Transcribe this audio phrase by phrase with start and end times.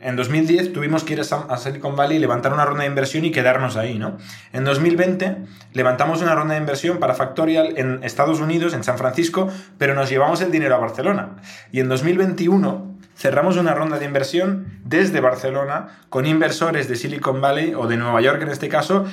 [0.00, 3.76] En 2010 tuvimos que ir a Silicon Valley, levantar una ronda de inversión y quedarnos
[3.76, 4.16] ahí, ¿no?
[4.52, 5.38] En 2020
[5.72, 10.08] levantamos una ronda de inversión para Factorial en Estados Unidos, en San Francisco, pero nos
[10.08, 11.38] llevamos el dinero a Barcelona.
[11.72, 17.74] Y en 2021 cerramos una ronda de inversión desde Barcelona con inversores de Silicon Valley
[17.74, 19.04] o de Nueva York en este caso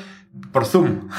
[0.51, 1.09] por Zoom.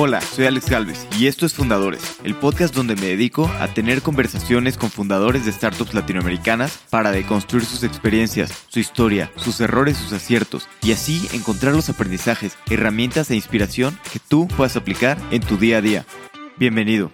[0.00, 4.00] Hola, soy Alex Galvez y esto es Fundadores, el podcast donde me dedico a tener
[4.00, 10.12] conversaciones con fundadores de startups latinoamericanas para deconstruir sus experiencias, su historia, sus errores, sus
[10.12, 15.56] aciertos y así encontrar los aprendizajes, herramientas e inspiración que tú puedas aplicar en tu
[15.56, 16.06] día a día.
[16.58, 17.10] Bienvenido.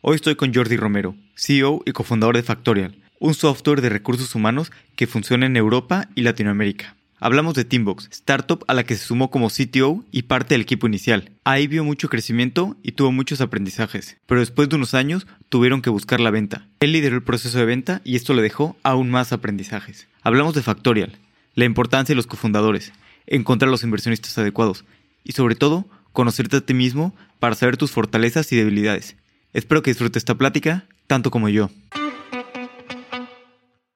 [0.00, 4.72] Hoy estoy con Jordi Romero, CEO y cofundador de Factorial, un software de recursos humanos
[4.96, 6.96] que funciona en Europa y Latinoamérica.
[7.22, 10.86] Hablamos de Teambox, startup a la que se sumó como CTO y parte del equipo
[10.86, 11.30] inicial.
[11.44, 15.90] Ahí vio mucho crecimiento y tuvo muchos aprendizajes, pero después de unos años tuvieron que
[15.90, 16.66] buscar la venta.
[16.80, 20.08] Él lideró el proceso de venta y esto le dejó aún más aprendizajes.
[20.22, 21.12] Hablamos de Factorial,
[21.54, 22.94] la importancia de los cofundadores,
[23.26, 24.86] encontrar los inversionistas adecuados
[25.22, 29.16] y sobre todo conocerte a ti mismo para saber tus fortalezas y debilidades.
[29.52, 31.68] Espero que disfrutes esta plática tanto como yo.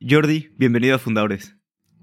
[0.06, 1.54] Jordi, bienvenido a Fundadores.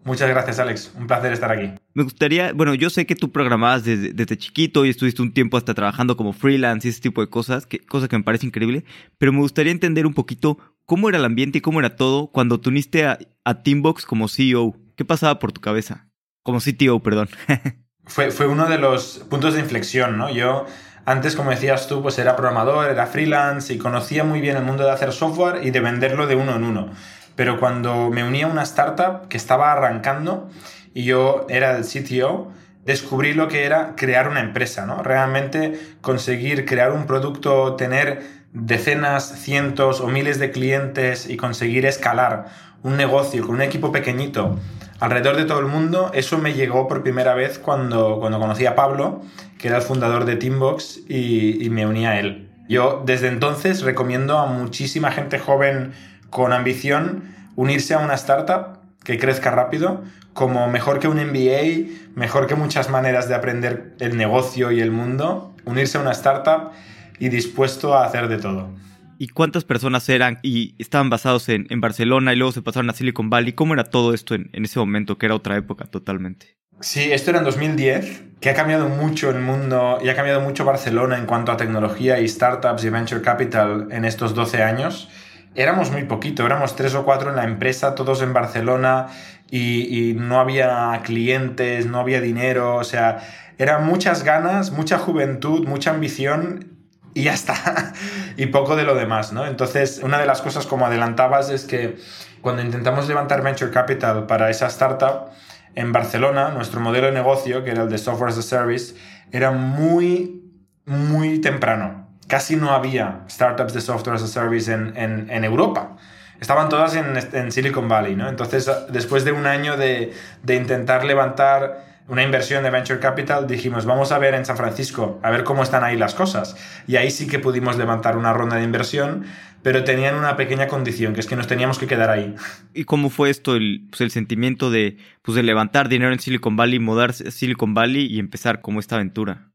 [0.04, 0.92] Muchas gracias, Alex.
[0.98, 1.74] Un placer estar aquí.
[1.94, 5.74] Me gustaría, bueno, yo sé que tú programabas desde, chiquito y estuviste un tiempo hasta
[5.74, 8.84] trabajando como freelance y ese tipo de cosas, que, cosa que me parece increíble,
[9.18, 12.60] pero me gustaría entender un poquito cómo era el ambiente y cómo era todo cuando
[12.60, 13.18] tú uniste a,
[13.64, 14.76] Teambox como CEO.
[14.96, 16.08] ¿Qué pasaba por tu cabeza?
[16.44, 17.30] Como CTO, perdón.
[18.06, 20.34] fue, fue uno de los puntos de inflexión, ¿no?
[20.34, 20.66] Yo
[21.06, 24.84] antes, como decías tú, pues era programador, era freelance y conocía muy bien el mundo
[24.84, 26.90] de hacer software y de venderlo de uno en uno
[27.36, 30.50] pero cuando me uní a una startup que estaba arrancando
[30.94, 32.52] y yo era el CTO,
[32.86, 35.04] descubrí lo que era crear una empresa, ¿no?
[35.04, 38.22] Realmente conseguir crear un producto, tener
[38.54, 42.48] decenas, cientos o miles de clientes y conseguir escalar
[42.84, 44.58] un negocio con un equipo pequeñito
[45.02, 48.76] alrededor de todo el mundo, eso me llegó por primera vez cuando, cuando conocí a
[48.76, 49.22] Pablo,
[49.58, 52.50] que era el fundador de Teambox, y, y me uní a él.
[52.70, 55.94] Yo desde entonces recomiendo a muchísima gente joven
[56.32, 57.26] con ambición
[57.56, 60.04] unirse a una startup que crezca rápido,
[60.34, 64.90] como mejor que un MBA, mejor que muchas maneras de aprender el negocio y el
[64.90, 66.72] mundo, unirse a una startup
[67.20, 68.70] y dispuesto a hacer de todo.
[69.18, 73.30] ¿Y cuántas personas eran y estaban basados en, Barcelona y luego se pasaron a Silicon
[73.30, 73.54] Valley?
[73.54, 76.58] ¿Cómo era todo esto en, en ese momento, que era otra época totalmente?
[76.80, 80.66] Sí, esto era en 2010, que ha cambiado mucho el mundo y ha cambiado mucho
[80.66, 85.10] Barcelona en cuanto a tecnología y startups y venture capital en estos 12 años
[85.56, 89.08] éramos muy poquito, éramos tres o cuatro en la empresa, todos en Barcelona
[89.50, 93.20] y, no había clientes, no había dinero, o sea,
[93.58, 96.78] eran muchas ganas, mucha juventud, mucha ambición
[97.14, 97.94] y ya está.
[98.38, 99.46] y poco de lo demás, ¿no?
[99.46, 101.98] Entonces, una de las cosas como adelantabas es que
[102.42, 105.30] cuando intentamos levantar venture capital para esa startup
[105.76, 108.96] en Barcelona, nuestro modelo de negocio, que era el de software as a service,
[109.32, 110.44] era muy,
[110.86, 112.01] muy temprano
[112.32, 115.98] casi no había startups de software as a service en, en, Europa.
[116.40, 118.30] Estaban todas en, en, Silicon Valley, ¿no?
[118.30, 123.86] Entonces, después de un año de, de intentar levantar una inversión de venture capital, dijimos,
[123.86, 126.56] vamos a ver en San Francisco, a ver cómo están ahí las cosas.
[126.88, 129.26] Y ahí sí que pudimos levantar una ronda de inversión,
[129.62, 132.34] pero tenían una pequeña condición, que es que nos teníamos que quedar ahí.
[132.74, 136.56] ¿Y cómo fue esto, el, pues el sentimiento de, pues de levantar dinero en Silicon
[136.56, 139.52] Valley, mudarse a Silicon Valley y empezar como esta aventura?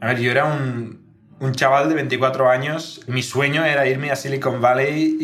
[0.00, 1.07] A ver, yo era un,
[1.40, 5.16] un chaval de 24 años, mi sueño era irme a Silicon Valley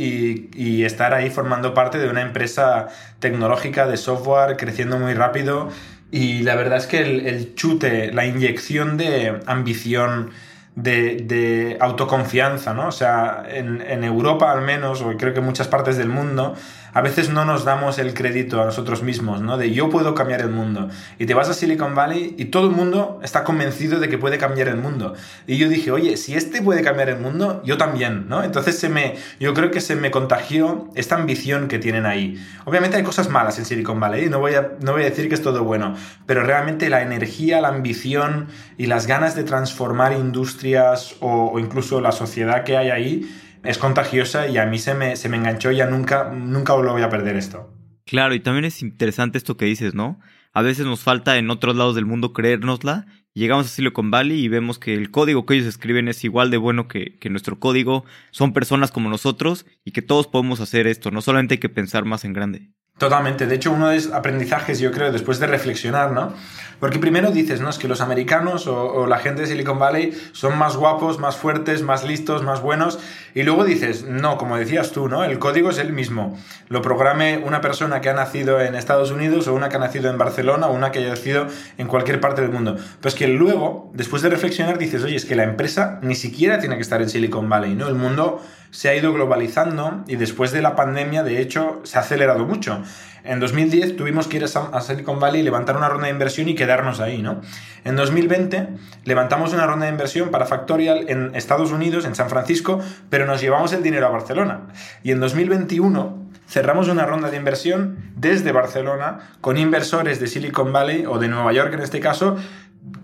[0.55, 2.89] y, estar ahí formando parte de una empresa
[3.19, 5.71] tecnológica de software creciendo muy rápido.
[6.11, 10.31] Y la verdad es que el, el chute, la inyección de ambición,
[10.77, 12.89] de, de, autoconfianza, ¿no?
[12.89, 16.55] O sea, en, en Europa al menos, o creo que en muchas partes del mundo,
[16.95, 19.59] a veces no nos damos el crédito a nosotros mismos, ¿no?
[19.59, 20.89] De yo puedo cambiar el mundo.
[21.19, 24.39] Y te vas a Silicon Valley y todo el mundo está convencido de que puede
[24.39, 25.15] cambiar el mundo.
[25.49, 28.45] Y yo dije, oye, si este puede cambiar el mundo, yo también, ¿no?
[28.45, 32.41] Entonces se me, yo creo que se me contagió esta ambición que tienen ahí.
[32.65, 35.35] Obviamente hay cosas malas en Silicon Valley, no voy a, no voy a decir que
[35.35, 35.97] es todo bueno,
[36.27, 38.47] pero realmente la energía, la ambición
[38.79, 43.29] y las ganas de transformar industrias o incluso la sociedad que hay ahí,
[43.65, 46.93] es contagiosa y a mí se me, se me enganchó y ya nunca, nunca lo
[46.93, 47.73] voy a perder esto.
[48.07, 50.21] Claro, y también es interesante esto que dices, ¿no?
[50.53, 53.07] A veces nos falta en otros lados del mundo creérnosla.
[53.33, 56.59] Llegamos a Silicon Valley y vemos que el código que ellos escriben es igual de
[56.59, 58.05] bueno que, que nuestro código.
[58.31, 61.11] Son personas como nosotros y que todos podemos hacer esto.
[61.11, 62.71] No solamente hay que pensar más en grande.
[62.97, 63.49] Totalmente.
[63.49, 66.33] De hecho, uno de los aprendizajes, yo creo, después de reflexionar, ¿no?
[66.79, 70.57] Porque primero dices, no, es que los americanos o, la gente de Silicon Valley son
[70.57, 73.01] más guapos, más fuertes, más listos, más buenos.
[73.35, 75.25] Y luego dices, no, como decías tú, ¿no?
[75.25, 76.39] El código es el mismo.
[76.69, 80.09] Lo programe una persona que ha nacido en Estados Unidos o una que ha nacido
[80.09, 81.49] en Barcelona o una que haya nacido
[81.79, 82.77] en cualquier parte del mundo.
[83.01, 86.77] Pues que luego, después de reflexionar, dices, oye, es que la empresa ni siquiera tiene
[86.77, 87.89] que estar en Silicon Valley, ¿no?
[87.89, 88.41] El mundo
[88.75, 92.83] se ha ido globalizando y después de la pandemia, de hecho, se ha acelerado mucho.
[93.23, 96.99] En 2010 tuvimos que ir a Silicon Valley, levantar una ronda de inversión y quedarnos
[96.99, 97.41] ahí, ¿no?
[97.85, 98.71] En 2020
[99.05, 102.81] levantamos una ronda de inversión para Factorial en Estados Unidos, en San Francisco,
[103.11, 104.63] pero nos llevamos el dinero a Barcelona.
[105.05, 106.19] Y en 2021
[106.49, 111.53] cerramos una ronda de inversión desde Barcelona con inversores de Silicon Valley o de Nueva
[111.53, 112.37] York en este caso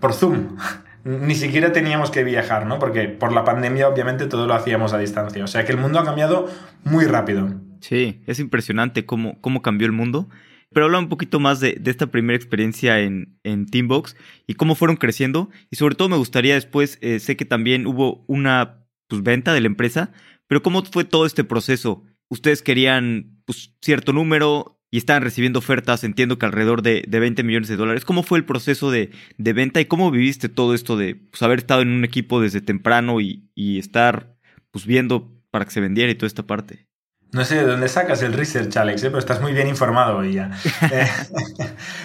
[0.01, 0.57] por Zoom
[1.03, 2.79] ni siquiera teníamos que viajar, ¿no?
[2.79, 5.43] Porque por la pandemia obviamente todo lo hacíamos a distancia.
[5.43, 6.49] O sea que el mundo ha cambiado
[6.83, 7.49] muy rápido.
[7.79, 10.29] Sí, es impresionante cómo, cómo cambió el mundo.
[10.73, 14.15] Pero habla un poquito más de, esta primera experiencia en, en, Teambox
[14.47, 15.49] y cómo fueron creciendo.
[15.69, 19.59] Y sobre todo me gustaría después, eh, sé que también hubo una pues, venta de
[19.59, 20.13] la empresa,
[20.47, 22.05] pero cómo fue todo este proceso.
[22.29, 27.43] Ustedes querían pues, cierto número, y estaban recibiendo ofertas, entiendo que alrededor de, de 20
[27.43, 28.03] millones de dólares.
[28.03, 31.59] ¿Cómo fue el proceso de, de venta y cómo viviste todo esto de pues, haber
[31.59, 34.35] estado en un equipo desde temprano y, y estar
[34.69, 36.90] pues, viendo para que se vendiera y toda esta parte?
[37.33, 39.07] No sé de dónde sacas el research, Alex, ¿eh?
[39.07, 40.51] pero estás muy bien informado hoy ya.
[40.91, 41.07] Eh,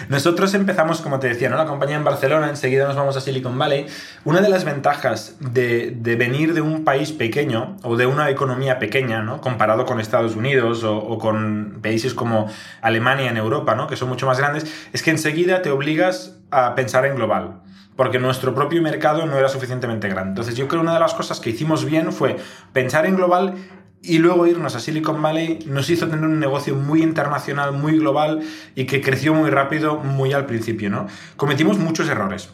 [0.07, 1.57] nosotros empezamos, como te decía, ¿no?
[1.57, 3.87] la compañía en Barcelona, enseguida nos vamos a Silicon Valley.
[4.23, 8.79] Una de las ventajas de, de venir de un país pequeño o de una economía
[8.79, 9.41] pequeña, ¿no?
[9.41, 12.49] comparado con Estados Unidos o, o, con países como
[12.81, 13.87] Alemania en Europa, ¿no?
[13.87, 17.61] que son mucho más grandes, es que enseguida te obligas a pensar en global
[17.97, 20.29] porque nuestro propio mercado no era suficientemente grande.
[20.29, 22.37] Entonces yo creo que una de las cosas que hicimos bien fue
[22.71, 23.55] pensar en global
[24.01, 28.41] y luego irnos a Silicon Valley nos hizo tener un negocio muy internacional, muy global
[28.75, 31.07] y que creció muy rápido, muy al principio, ¿no?
[31.35, 32.49] Cometimos muchos errores.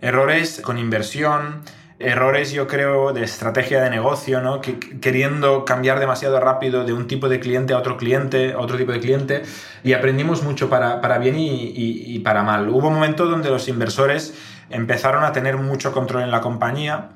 [0.00, 1.62] Errores con inversión,
[1.98, 4.60] errores, yo creo, de estrategia de negocio, ¿no?
[4.60, 8.76] Que, queriendo cambiar demasiado rápido de un tipo de cliente a otro cliente, a otro
[8.76, 9.42] tipo de cliente,
[9.82, 12.68] y aprendimos mucho para, para bien y, y, para mal.
[12.68, 14.34] Hubo un momento donde los inversores
[14.70, 17.10] empezaron a tener mucho control en la compañía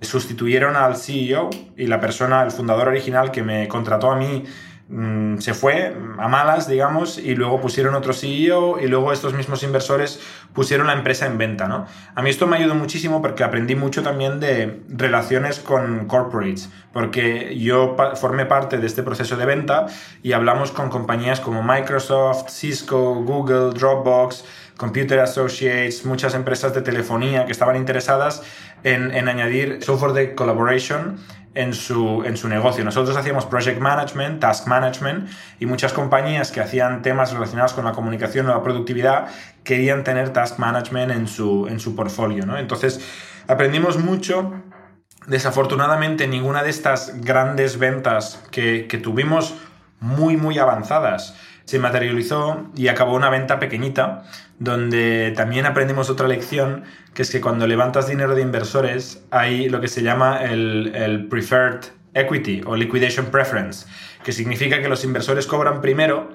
[0.00, 4.44] sustituyeron al CEO y la persona, el fundador original que me contrató a mí,
[4.88, 9.62] mm, se fue a malas, digamos, y luego pusieron otro CEO y luego estos mismos
[9.62, 10.20] inversores
[10.52, 11.86] pusieron la empresa en venta, ¿no?
[12.14, 17.56] A mí esto me ayudó muchísimo porque aprendí mucho también de relaciones con corporates, porque
[17.58, 19.86] yo formé parte de este proceso de venta
[20.22, 24.44] y hablamos con compañías como Microsoft, Cisco, Google, Dropbox,
[24.80, 28.42] Computer Associates, muchas empresas de telefonía que estaban interesadas
[28.84, 31.18] en, añadir software de collaboration
[31.54, 32.84] en su, en su negocio.
[32.84, 35.28] Nosotros hacíamos project management, task management
[35.58, 39.28] y muchas compañías que hacían temas relacionados con la comunicación o la productividad
[39.64, 42.44] querían tener task management en su, en su portfolio.
[42.56, 43.00] Entonces
[43.46, 44.52] aprendimos mucho.
[45.26, 49.54] Desafortunadamente ninguna de estas grandes ventas que, que tuvimos
[50.00, 51.36] muy muy avanzadas
[51.70, 54.24] se materializó y acabó una venta pequeñita,
[54.58, 56.82] donde también aprendimos otra lección,
[57.14, 61.28] que es que cuando levantas dinero de inversores hay lo que se llama el, el
[61.28, 61.78] preferred
[62.12, 63.86] equity o liquidation preference,
[64.24, 66.32] que significa que los inversores cobran primero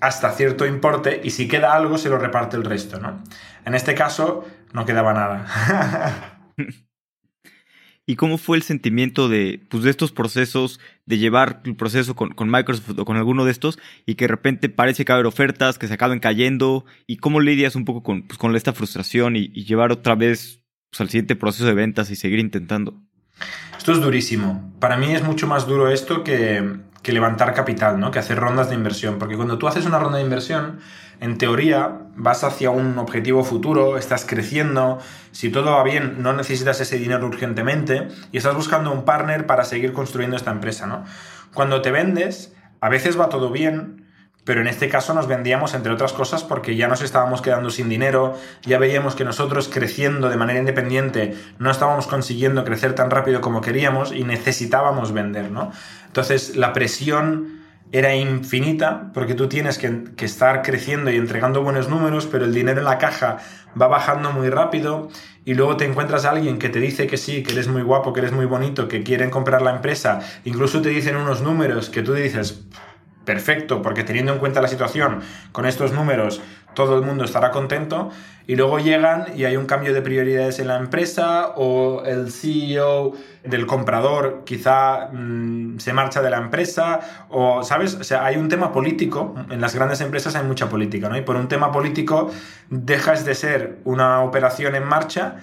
[0.00, 3.20] hasta cierto importe y si queda algo se lo reparte el resto, ¿no?
[3.64, 6.38] En este caso no quedaba nada.
[8.04, 12.50] ¿Y cómo fue el sentimiento de, pues, de estos procesos, de llevar el proceso con,
[12.50, 15.26] Microsoft o con alguno de estos y que de repente parece que va a haber
[15.26, 16.84] ofertas, que se acaben cayendo?
[17.06, 21.00] ¿Y cómo lidias un poco con, pues, con esta frustración y, llevar otra vez pues,
[21.00, 23.00] al siguiente proceso de ventas y seguir intentando?
[23.78, 24.72] Esto es durísimo.
[24.80, 28.10] Para mí es mucho más duro esto que, que levantar capital, ¿no?
[28.10, 29.18] Que hacer rondas de inversión.
[29.18, 30.80] Porque cuando tú haces una ronda de inversión,
[31.22, 34.98] en teoría vas hacia un objetivo futuro, estás creciendo,
[35.30, 39.62] si todo va bien no necesitas ese dinero urgentemente y estás buscando un partner para
[39.62, 41.04] seguir construyendo esta empresa, ¿no?
[41.54, 44.04] Cuando te vendes, a veces va todo bien,
[44.44, 47.88] pero en este caso nos vendíamos, entre otras cosas, porque ya nos estábamos quedando sin
[47.88, 53.40] dinero, ya veíamos que nosotros creciendo de manera independiente no estábamos consiguiendo crecer tan rápido
[53.40, 55.70] como queríamos y necesitábamos vender, ¿no?
[56.08, 57.61] Entonces la presión
[57.92, 62.78] era infinita porque tú tienes que, estar creciendo y entregando buenos números, pero el dinero
[62.78, 63.38] en la caja
[63.80, 65.08] va bajando muy rápido
[65.44, 68.12] y luego te encuentras a alguien que te dice que sí, que eres muy guapo,
[68.12, 72.02] que eres muy bonito, que quieren comprar la empresa, incluso te dicen unos números que
[72.02, 72.64] tú dices,
[73.24, 75.20] perfecto, porque teniendo en cuenta la situación,
[75.52, 76.40] con estos números,
[76.74, 78.10] todo el mundo estará contento,
[78.46, 83.12] y luego llegan y hay un cambio de prioridades en la empresa, o el CEO
[83.44, 87.94] del comprador quizá mm, se marcha de la empresa, o, ¿sabes?
[87.94, 91.16] O sea, hay un tema político, en las grandes empresas hay mucha política, ¿no?
[91.16, 92.30] Y por un tema político
[92.70, 95.36] dejas de ser una operación en marcha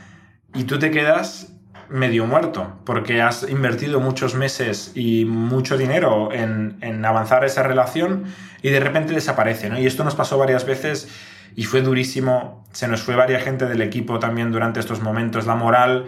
[0.54, 1.54] y tú te quedas
[1.90, 8.26] medio muerto, porque has invertido muchos meses y mucho dinero en, avanzar esa relación
[8.62, 9.80] y de repente desaparece, ¿no?
[9.80, 11.10] Y esto nos pasó varias veces
[11.56, 15.56] y fue durísimo, se nos fue varias gente del equipo también durante estos momentos, la
[15.56, 16.06] moral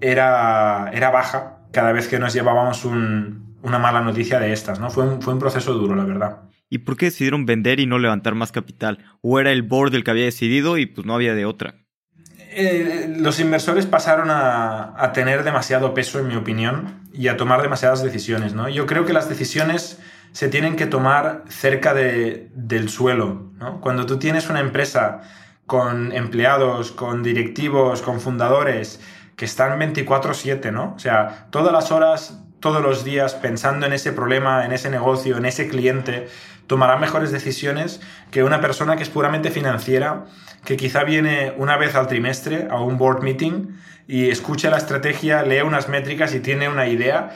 [0.00, 4.90] era, era baja cada vez que nos llevábamos una mala noticia de estas, ¿no?
[4.90, 6.42] Fue un, fue un proceso duro, la verdad.
[6.68, 8.98] ¿Y por qué decidieron vender y no levantar más capital?
[9.22, 11.83] ¿O era el board el que había decidido y pues no había de otra?
[12.56, 18.02] Eh, los inversores pasaron a, tener demasiado peso, en mi opinión, y a tomar demasiadas
[18.02, 18.54] decisiones.
[18.54, 18.68] ¿no?
[18.68, 19.98] Yo creo que las decisiones
[20.32, 23.50] se tienen que tomar cerca de, del suelo.
[23.80, 25.22] Cuando tú tienes una empresa
[25.66, 29.00] con empleados, con directivos, con fundadores
[29.36, 30.94] que están 24/7, ¿no?
[30.94, 35.36] O sea, todas las horas, todos los días pensando en ese problema, en ese negocio,
[35.36, 36.28] en ese cliente,
[36.66, 40.24] tomará mejores decisiones que una persona que es puramente financiera
[40.64, 45.42] que quizá viene una vez al trimestre a un board meeting y escucha la estrategia,
[45.42, 47.32] lee unas métricas y tiene una idea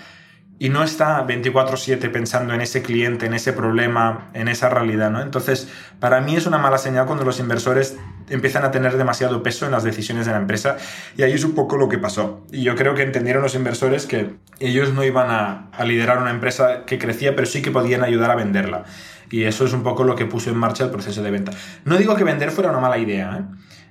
[0.61, 5.21] y no está 24/7 pensando en ese cliente, en ese problema, en esa realidad, ¿no?
[5.21, 5.69] Entonces,
[6.01, 7.97] para mí es una mala señal cuando los inversores
[8.29, 10.77] empiezan a tener demasiado peso en las decisiones de la empresa
[11.17, 12.45] y ahí es un poco lo que pasó.
[12.51, 16.31] Y yo creo que entendieron los inversores que ellos no iban a, a liderar una
[16.31, 18.85] empresa que crecía, pero sí que podían ayudar a venderla.
[19.31, 21.53] Y eso es un poco lo que puso en marcha el proceso de venta.
[21.85, 23.39] No digo que vender fuera una mala idea.
[23.39, 23.45] ¿eh?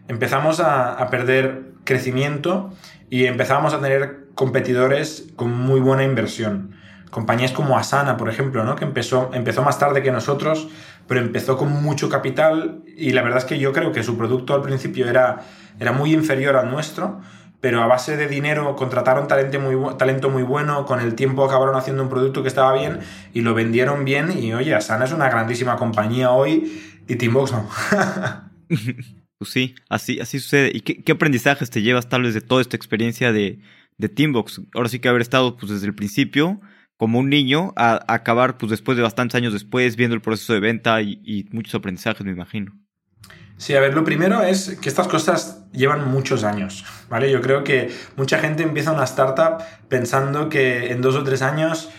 [0.07, 2.73] Empezamos a, perder crecimiento
[3.09, 6.75] y empezamos a tener competidores con muy buena inversión.
[7.09, 8.75] Compañías como Asana, por ejemplo, ¿no?
[8.75, 10.67] que empezó, empezó más tarde que nosotros,
[11.07, 14.53] pero empezó con mucho capital y la verdad es que yo creo que su producto
[14.53, 15.43] al principio era,
[15.79, 17.21] era muy inferior al nuestro,
[17.59, 22.09] pero a base de dinero contrataron talento muy, bueno, con el tiempo acabaron haciendo un
[22.09, 22.99] producto que estaba bien
[23.33, 27.69] y lo vendieron bien y oye, Asana es una grandísima compañía hoy y Teambox no.
[29.37, 30.71] pues sí, así, así sucede.
[30.73, 33.59] ¿Y qué, aprendizajes te llevas tal vez de toda esta experiencia de,
[33.97, 34.61] de Teambox?
[34.75, 36.61] Ahora sí que haber estado pues desde el principio
[36.95, 40.59] como un niño a, acabar pues después de bastantes años después viendo el proceso de
[40.59, 42.73] venta y muchos aprendizajes me imagino.
[43.57, 47.31] Sí, a ver, lo primero es que estas cosas llevan muchos años, ¿vale?
[47.31, 51.89] Yo creo que mucha gente empieza una startup pensando que en dos o tres años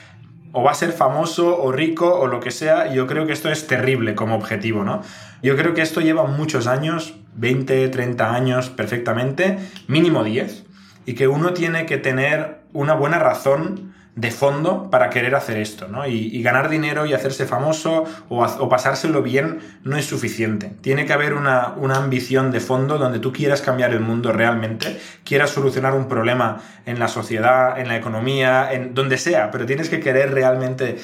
[0.52, 3.32] o va a ser famoso o rico o lo que sea, y yo creo que
[3.32, 5.02] esto es terrible como objetivo, ¿no?
[5.42, 10.64] Yo creo que esto lleva muchos años, 20, 30 años perfectamente, mínimo 10,
[11.06, 13.87] y que uno tiene que tener una buena razón
[14.18, 16.04] de fondo para querer hacer esto, ¿no?
[16.04, 20.72] Y, ganar dinero y hacerse famoso o, pasárselo bien no es suficiente.
[20.80, 25.50] Tiene que haber una, ambición de fondo donde tú quieras cambiar el mundo realmente, quieras
[25.50, 30.00] solucionar un problema en la sociedad, en la economía, en donde sea, pero tienes que
[30.00, 30.98] querer realmente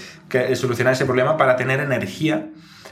[0.54, 2.49] solucionar ese problema para tener energía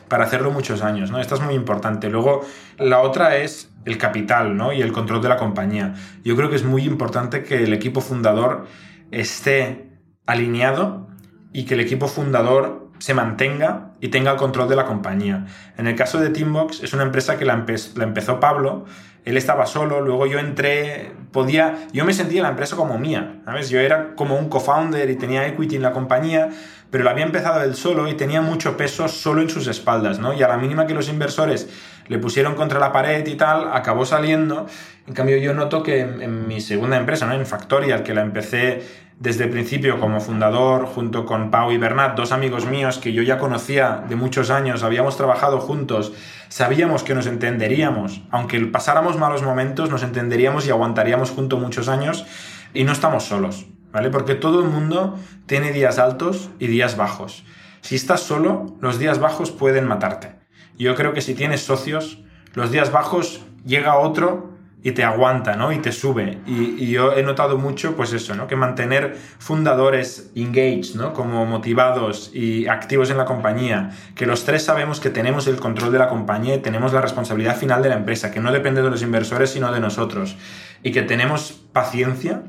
[0.06, 1.18] para hacerlo muchos años, ¿no?
[1.18, 2.10] Esto es muy importante.
[2.10, 2.44] Luego,
[2.78, 4.72] la otra es el capital, ¿no?
[4.72, 5.94] Y el control de la compañía.
[6.22, 8.66] Yo creo que es muy importante que el equipo fundador
[9.10, 9.91] esté
[10.26, 11.08] alineado
[11.52, 15.46] y que el equipo fundador se mantenga y tenga el control de la compañía.
[15.76, 18.84] En el caso de Teambox es una empresa que la, empezó Pablo,
[19.24, 23.70] él estaba solo, luego yo entré, podía, yo me sentía la empresa como mía, ¿sabes?
[23.70, 26.50] Yo era como un co-founder y tenía equity en la compañía,
[26.92, 30.34] pero lo había empezado él solo y tenía mucho peso solo en sus espaldas, ¿no?
[30.34, 31.70] Y a la mínima que los inversores
[32.06, 34.66] le pusieron contra la pared y tal, acabó saliendo.
[35.06, 37.32] En cambio, yo noto que en, mi segunda empresa, ¿no?
[37.32, 38.82] En Factorial, que la empecé
[39.18, 43.22] desde el principio como fundador, junto con Pau y Bernat, dos amigos míos que yo
[43.22, 46.12] ya conocía de muchos años, habíamos trabajado juntos,
[46.50, 52.26] sabíamos que nos entenderíamos, aunque pasáramos malos momentos, nos entenderíamos y aguantaríamos juntos muchos años
[52.74, 54.10] y no estamos solos, ¿vale?
[54.10, 57.44] Porque todo el mundo tiene días altos y días bajos.
[57.80, 60.36] Si estás solo, los días bajos pueden matarte.
[60.78, 62.22] Yo creo que si tienes socios,
[62.54, 64.52] los días bajos llega otro
[64.84, 65.72] y te aguanta, ¿no?
[65.72, 66.40] Y te sube.
[66.46, 68.48] Y, yo he notado mucho, pues eso, ¿no?
[68.48, 71.12] Que mantener fundadores engaged, ¿no?
[71.12, 75.92] Como motivados y activos en la compañía, que los tres sabemos que tenemos el control
[75.92, 78.90] de la compañía y tenemos la responsabilidad final de la empresa, que no depende de
[78.90, 80.36] los inversores, sino de nosotros.
[80.82, 82.42] Y que tenemos paciencia,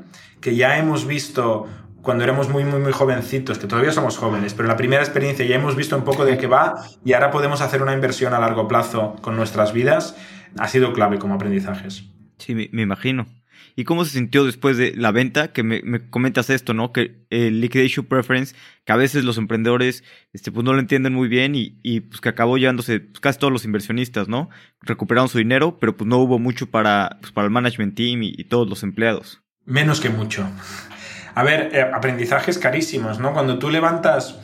[0.44, 1.66] que ya hemos visto
[2.02, 5.56] cuando éramos muy, muy, muy jovencitos, que todavía somos jóvenes, pero la primera experiencia ya
[5.56, 8.68] hemos visto un poco de qué va y ahora podemos hacer una inversión a largo
[8.68, 10.14] plazo con nuestras vidas,
[10.58, 12.04] ha sido clave como aprendizajes.
[12.36, 13.26] Sí, me, imagino.
[13.74, 15.54] ¿Y cómo se sintió después de la venta?
[15.54, 16.92] Que me, comentas esto, ¿no?
[16.92, 21.28] Que el liquidation preference, que a veces los emprendedores este, pues no lo entienden muy
[21.28, 24.50] bien y, pues que acabó llevándose pues, casi todos los inversionistas, ¿no?
[24.82, 28.44] Recuperaron su dinero, pero pues no hubo mucho para, pues, para el management team y,
[28.44, 29.43] todos los empleados.
[29.66, 30.46] Menos que mucho.
[31.34, 33.32] A ver, eh, aprendizajes carísimos, ¿no?
[33.32, 34.36] Cuando tú levantas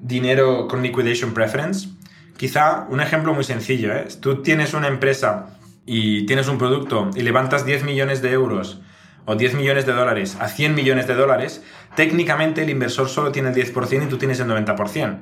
[0.00, 1.88] dinero con liquidation preference,
[2.36, 4.08] quizá un ejemplo muy sencillo, ¿eh?
[4.20, 8.80] Tú tienes una empresa y tienes un producto y levantas 10 millones de euros
[9.24, 11.62] o 10 millones de dólares a 100 millones de dólares,
[11.96, 15.18] técnicamente el inversor solo tiene el 10% y tú tienes el 90%.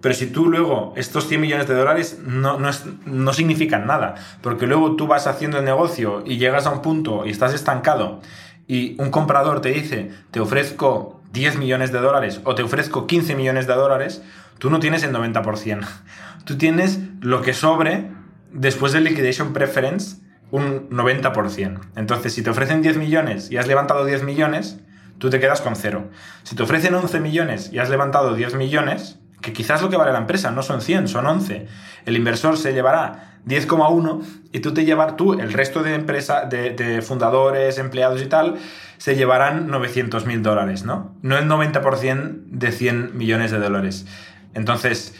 [0.00, 2.70] Pero si tú luego estos 100 millones de dólares no, no,
[3.04, 7.26] no, significan nada, porque luego tú vas haciendo el negocio y llegas a un punto
[7.26, 8.20] y estás estancado
[8.68, 13.34] y un comprador te dice, te ofrezco 10 millones de dólares o te ofrezco 15
[13.34, 14.22] millones de dólares,
[14.58, 15.86] tú no tienes el 90%.
[16.44, 18.06] Tú tienes lo que sobre
[18.52, 20.16] después del liquidation preference
[20.50, 21.80] un 90%.
[21.96, 24.78] Entonces, si te ofrecen 10 millones y has levantado 10 millones,
[25.18, 26.08] tú te quedas con cero.
[26.44, 30.12] Si te ofrecen 11 millones y has levantado 10 millones, que quizás lo que vale
[30.12, 31.66] la empresa no son 100, son 11,
[32.06, 37.02] el inversor se llevará 10,1 y tú te llevar tú, el resto de empresa, de,
[37.02, 38.56] fundadores, empleados y tal,
[38.98, 41.14] se llevarán 900 mil dólares, ¿no?
[41.22, 44.06] No el 90% de 100 millones de dólares.
[44.54, 45.14] Entonces,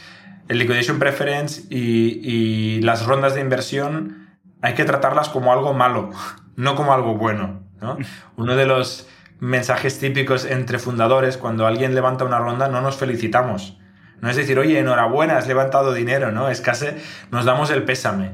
[0.49, 4.29] el liquidation preference y, las rondas de inversión
[4.63, 6.11] hay que tratarlas como algo malo,
[6.57, 7.61] no como algo bueno.
[8.37, 9.09] Uno de los
[9.41, 13.79] mensajes típicos entre fundadores, cuando alguien levanta una ronda, no nos felicitamos.
[14.21, 16.49] No es decir, oye, enhorabuena, has levantado dinero, ¿no?
[16.49, 16.87] Es casi
[17.31, 18.33] nos damos el pésame.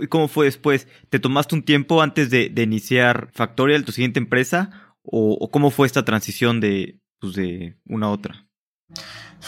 [0.00, 0.88] ¿Y cómo fue después?
[1.10, 4.70] ¿Te tomaste un tiempo antes de, iniciar Factorial, tu siguiente empresa?
[5.02, 8.46] ¿O, cómo fue esta transición de, pues, de una a otra?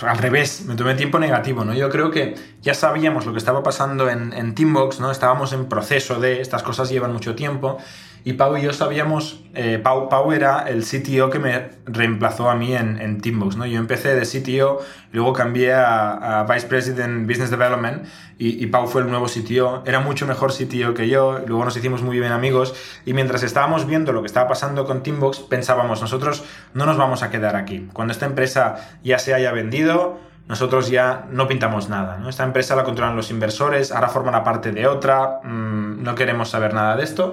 [0.01, 1.75] al revés, me tomé tiempo negativo, ¿no?
[1.75, 5.11] Yo creo que ya sabíamos lo que estaba pasando en, en Teambox, ¿no?
[5.11, 7.79] Estábamos en proceso de, estas cosas llevan mucho tiempo,
[8.25, 12.55] y Pau y yo sabíamos, eh, Pau, Pau, era el CTO que me reemplazó a
[12.55, 13.67] mí en, en, Teambox, ¿no?
[13.67, 18.05] Yo empecé de CTO, luego cambié a, Vice President Business Development
[18.39, 19.83] y, y, Pau fue el nuevo CTO.
[19.87, 22.75] Era mucho mejor CTO que yo, luego nos hicimos muy bien amigos
[23.05, 27.25] y mientras estábamos viendo lo que estaba pasando con Teambox, pensábamos, nosotros no nos vamos
[27.25, 27.89] a quedar aquí.
[27.93, 32.19] Cuando esta empresa ya se haya vendido, nosotros ya no pintamos nada.
[32.19, 32.29] ¿no?
[32.29, 36.73] Esta empresa la controlan los inversores, ahora forman parte de otra, mm, no queremos saber
[36.75, 37.33] nada de esto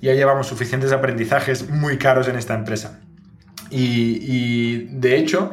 [0.00, 3.00] ya llevamos suficientes aprendizajes muy caros en esta empresa.
[3.70, 5.50] Y, de hecho,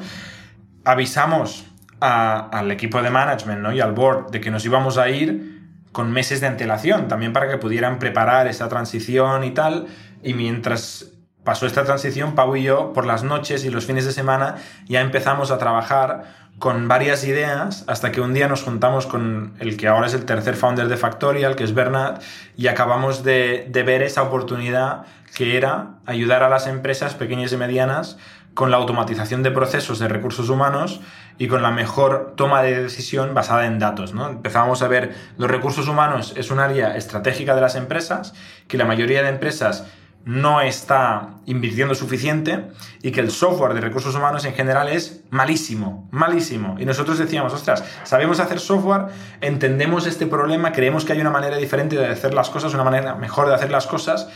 [0.83, 1.65] avisamos
[1.99, 5.53] al equipo de management y al board de que nos íbamos a ir
[5.91, 9.87] con meses de antelación, también para que pudieran preparar esa transición y tal.
[10.21, 11.12] Y mientras
[11.43, 14.55] pasó esta transición, Pau y yo, por las noches y los fines de semana,
[14.87, 19.75] ya empezamos a trabajar con varias ideas hasta que un día nos juntamos con el
[19.75, 22.21] que ahora es el tercer founder de Factorial, que es Bernard,
[22.55, 28.17] y acabamos de, ver esa oportunidad que era ayudar a las empresas pequeñas y medianas
[28.53, 31.01] con la automatización de procesos de recursos humanos
[31.39, 34.13] y con la mejor toma de decisión basada en datos.
[34.13, 34.29] ¿no?
[34.29, 38.35] Empezamos a ver los recursos humanos es un área estratégica de las empresas,
[38.67, 39.85] que la mayoría de empresas
[40.25, 42.67] no está invirtiendo suficiente
[43.01, 46.77] y que el software de recursos humanos en general es malísimo, malísimo.
[46.79, 49.07] Y nosotros decíamos, ostras, sabemos hacer software,
[49.41, 53.15] entendemos este problema, creemos que hay una manera diferente de hacer las cosas, una manera
[53.15, 54.29] mejor de hacer las cosas,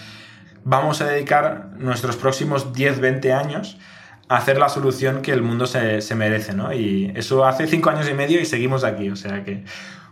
[0.65, 3.77] vamos a dedicar nuestros próximos 10, 20 años
[4.27, 6.73] a hacer la solución que el mundo se, merece, ¿no?
[6.73, 9.63] Y eso hace 5 años y medio y seguimos aquí, o sea que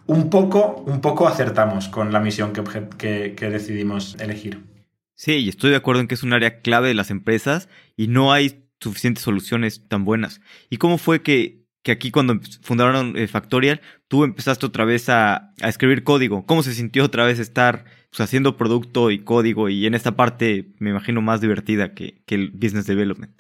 [0.07, 4.74] un poco, un poco acertamos con la misión que decidimos elegir.
[5.15, 8.08] Sí, y estoy de acuerdo en que es un área clave de las empresas y
[8.08, 10.41] no hay suficientes soluciones tan buenas.
[10.69, 15.54] ¿Y cómo fue que, que aquí cuando fundaron eh, Factorial, tú empezaste otra vez a,
[15.63, 16.45] escribir código?
[16.45, 20.73] ¿Cómo se sintió otra vez estar pues, haciendo producto y código y en esta parte
[20.80, 23.39] me imagino más divertida que, que el business development?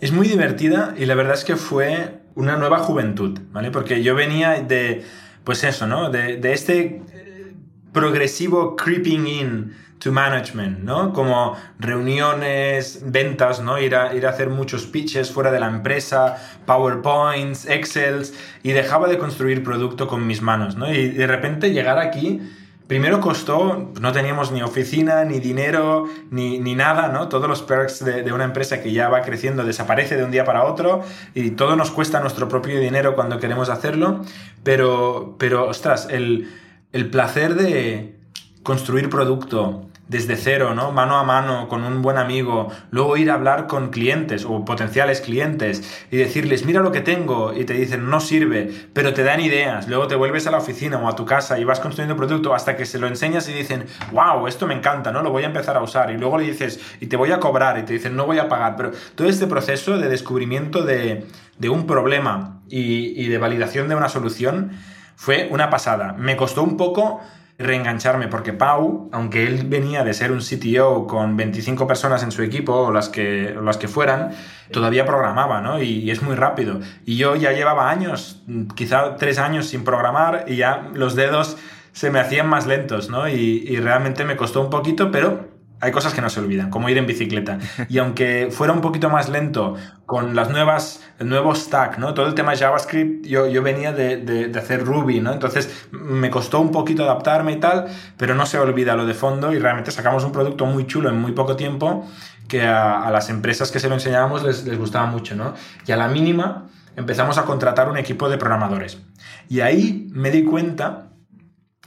[0.00, 3.70] Es muy divertida y la verdad es que fue una nueva juventud, ¿vale?
[3.70, 5.04] Porque yo venía de,
[5.44, 6.08] pues eso, ¿no?
[6.08, 7.52] De, de este eh,
[7.92, 11.12] progresivo creeping in to management, ¿no?
[11.12, 13.78] Como reuniones, ventas, ¿no?
[13.78, 16.36] Ir a, ir a hacer muchos pitches fuera de la empresa,
[16.66, 20.90] PowerPoints, Excels, y dejaba de construir producto con mis manos, ¿no?
[20.90, 22.40] Y de repente llegar aquí,
[22.86, 27.28] primero costó, no teníamos ni oficina, ni dinero, ni, ni nada, ¿no?
[27.28, 30.46] Todos los perks de, de, una empresa que ya va creciendo desaparece de un día
[30.46, 31.02] para otro
[31.34, 34.22] y todo nos cuesta nuestro propio dinero cuando queremos hacerlo,
[34.62, 36.50] pero, pero ostras, el,
[36.92, 38.18] el placer de
[38.62, 40.90] construir producto, desde cero, ¿no?
[40.90, 45.20] Mano a mano, con un buen amigo, luego ir a hablar con clientes o potenciales
[45.20, 49.38] clientes y decirles, mira lo que tengo, y te dicen, no sirve, pero te dan
[49.40, 52.52] ideas, luego te vuelves a la oficina o a tu casa y vas construyendo producto
[52.52, 55.22] hasta que se lo enseñas y dicen, wow, esto me encanta, ¿no?
[55.22, 57.78] Lo voy a empezar a usar, y luego le dices, y te voy a cobrar,
[57.78, 61.24] y te dicen, no voy a pagar, pero todo este proceso de descubrimiento de,
[61.70, 64.72] un problema y, y de validación de una solución
[65.14, 66.14] fue una pasada.
[66.14, 67.20] Me costó un poco
[67.60, 72.42] reengancharme, porque Pau, aunque él venía de ser un CTO con 25 personas en su
[72.42, 74.32] equipo, o las que, las que fueran,
[74.72, 75.82] todavía programaba, ¿no?
[75.82, 76.80] Y, es muy rápido.
[77.04, 78.42] Y yo ya llevaba años,
[78.74, 81.58] quizá tres años sin programar, y ya los dedos
[81.92, 83.28] se me hacían más lentos, ¿no?
[83.28, 85.49] Y, y realmente me costó un poquito, pero
[85.80, 87.58] hay cosas que no se olvidan, como ir en bicicleta.
[87.88, 92.12] Y aunque fuera un poquito más lento con las nuevas, el nuevo stack, ¿no?
[92.12, 95.32] Todo el tema JavaScript, yo, yo venía de, de, hacer Ruby, ¿no?
[95.32, 97.86] Entonces me costó un poquito adaptarme y tal,
[98.18, 101.18] pero no se olvida lo de fondo y realmente sacamos un producto muy chulo en
[101.18, 102.06] muy poco tiempo
[102.46, 105.54] que a, a las empresas que se lo enseñábamos les, les gustaba mucho, ¿no?
[105.86, 106.66] Y a la mínima
[106.96, 109.00] empezamos a contratar un equipo de programadores.
[109.48, 111.10] Y ahí me di cuenta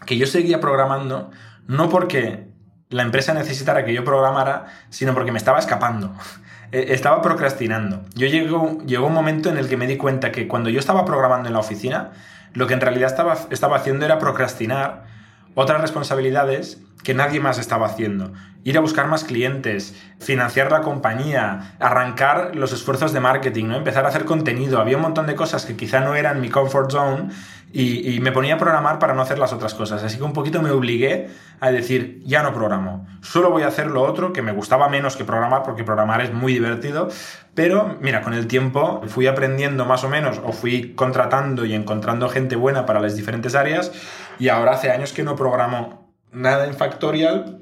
[0.05, 1.29] que yo seguía programando
[1.67, 2.42] no porque
[2.93, 6.13] la empresa necesitara que yo programara, sino porque me estaba escapando.
[6.73, 8.01] E, estaba procrastinando.
[8.15, 11.05] Yo llegó, llegó un momento en el que me di cuenta que cuando yo estaba
[11.05, 12.13] programando en la oficina,
[12.53, 15.03] lo que en realidad estaba, estaba haciendo era procrastinar
[15.55, 18.31] otras responsabilidades que nadie más estaba haciendo.
[18.63, 23.75] Ir a buscar más clientes, financiar la compañía, arrancar los esfuerzos de marketing, ¿no?
[23.75, 24.79] empezar a hacer contenido.
[24.79, 27.27] Había un montón de cosas que quizá no eran mi comfort zone
[27.73, 30.03] y, me ponía a programar para no hacer las otras cosas.
[30.03, 33.87] Así que un poquito me obligué a decir, ya no programo, solo voy a hacer
[33.87, 37.09] lo otro que me gustaba menos que programar porque programar es muy divertido.
[37.55, 42.29] Pero mira, con el tiempo fui aprendiendo más o menos o fui contratando y encontrando
[42.29, 43.91] gente buena para las diferentes áreas
[44.39, 47.59] y ahora hace años que no programo nada en Factorial.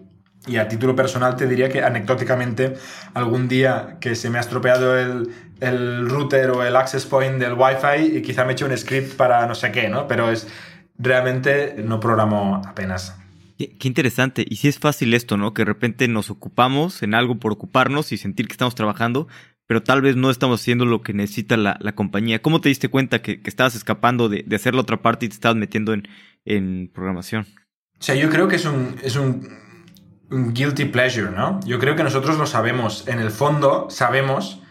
[0.48, 2.74] Y a título personal te diría que anecdóticamente
[3.14, 5.30] algún día que se me ha estropeado el,
[5.60, 9.16] el router o el access point del Wi-Fi y quizá me he hecho un script
[9.16, 10.08] para no sé qué, ¿no?
[10.08, 10.48] Pero es
[10.98, 13.16] realmente no programo apenas.
[13.58, 14.46] Qué, interesante.
[14.48, 15.54] Y si es fácil esto, ¿no?
[15.54, 19.28] Que de repente nos ocupamos en algo por ocuparnos y sentir que estamos trabajando,
[19.68, 22.42] pero tal vez no estamos haciendo lo que necesita la, la compañía.
[22.42, 25.30] ¿Cómo te diste cuenta que, que estabas escapando de, de, hacer la otra parte y
[25.30, 26.08] te estabas metiendo en,
[26.46, 27.48] en programación?
[28.00, 29.62] O sea, yo creo que es un, es un,
[30.30, 31.60] guilty pleasure, ¿no?
[31.66, 33.08] Yo creo que nosotros lo sabemos.
[33.08, 34.62] En el fondo, sabemos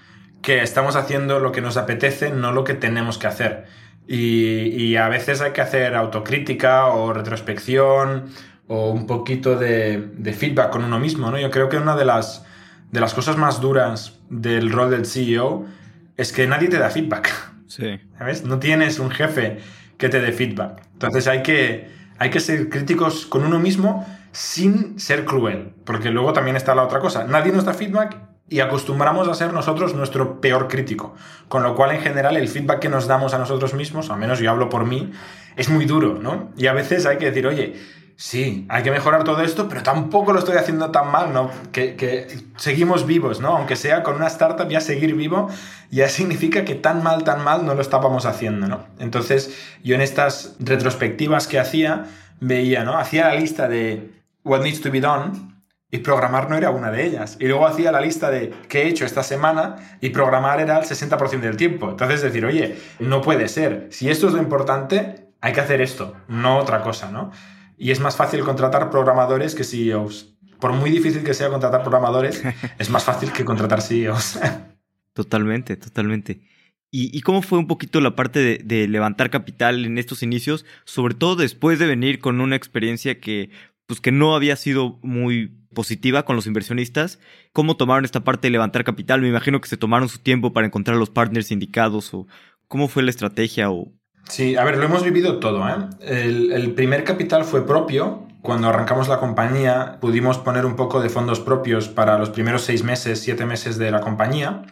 [0.42, 3.66] que estamos haciendo lo que nos apetece, no lo que tenemos que hacer.
[4.08, 8.30] Y, y, a veces hay que hacer autocrítica o retrospección
[8.66, 11.38] o un poquito de, de, feedback con uno mismo, ¿no?
[11.38, 12.44] Yo creo que una de las,
[12.90, 15.66] de las cosas más duras del rol del CEO
[16.16, 17.30] es que nadie te da feedback.
[17.66, 18.00] Sí.
[18.18, 18.44] ¿Sabes?
[18.44, 19.58] No tienes un jefe
[20.00, 20.82] que te dé feedback.
[20.94, 26.32] Entonces hay que hay que ser críticos con uno mismo sin ser cruel, porque luego
[26.32, 27.24] también está la otra cosa.
[27.24, 28.16] Nadie nos da feedback
[28.48, 31.14] y acostumbramos a ser nosotros nuestro peor crítico.
[31.48, 34.38] Con lo cual, en general, el feedback que nos damos a nosotros mismos, al menos
[34.38, 35.12] yo hablo por mí,
[35.56, 36.50] es muy duro, ¿no?
[36.56, 37.74] Y a veces hay que decir, oye,
[38.20, 41.50] sí, hay que mejorar todo esto, pero tampoco lo estoy haciendo tan mal, ¿no?
[41.72, 43.56] Que, seguimos vivos, ¿no?
[43.56, 45.48] Aunque sea con una startup, ya seguir vivo
[45.90, 48.84] ya significa que tan mal, tan mal no lo estábamos haciendo, ¿no?
[48.98, 52.04] Entonces, yo en estas retrospectivas que hacía,
[52.40, 52.98] veía, ¿no?
[52.98, 54.10] Hacía la lista de
[54.44, 55.32] what needs to be done
[55.90, 57.38] y programar no era una de ellas.
[57.40, 60.84] Y luego hacía la lista de qué he hecho esta semana y programar era el
[60.84, 61.88] 60% del tiempo.
[61.88, 63.88] Entonces decir, oye, no puede ser.
[63.90, 67.32] Si esto es lo importante, hay que hacer esto, no otra cosa, ¿no?
[67.80, 70.34] Y es más fácil contratar programadores que CEOs.
[70.60, 72.42] Por muy difícil que sea contratar programadores,
[72.78, 74.38] es más fácil que contratar CEOs.
[75.14, 76.42] Totalmente, totalmente.
[76.92, 80.66] ¿Y, cómo fue un poquito la parte de, levantar capital en estos inicios?
[80.84, 83.50] Sobre todo después de venir con una experiencia que,
[83.86, 87.18] pues, que no había sido muy positiva con los inversionistas.
[87.52, 89.22] ¿Cómo tomaron esta parte de levantar capital?
[89.22, 92.26] Me imagino que se tomaron su tiempo para encontrar los partners indicados o
[92.66, 93.92] cómo fue la estrategia o
[94.28, 95.68] Sí, a ver, lo hemos vivido todo.
[95.68, 95.74] ¿eh?
[96.00, 98.26] El, primer capital fue propio.
[98.42, 102.84] Cuando arrancamos la compañía pudimos poner un poco de fondos propios para los primeros seis
[102.84, 104.62] meses, siete meses de la compañía.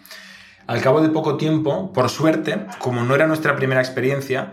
[0.67, 4.53] Al cabo de poco tiempo, por suerte, como no era nuestra primera experiencia,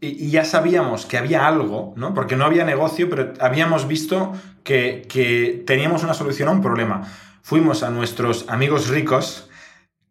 [0.00, 2.14] y, ya sabíamos que había algo, ¿no?
[2.14, 4.32] Porque no había negocio, pero habíamos visto
[4.64, 7.02] que, que teníamos una solución a un problema.
[7.42, 9.49] Fuimos a nuestros amigos ricos,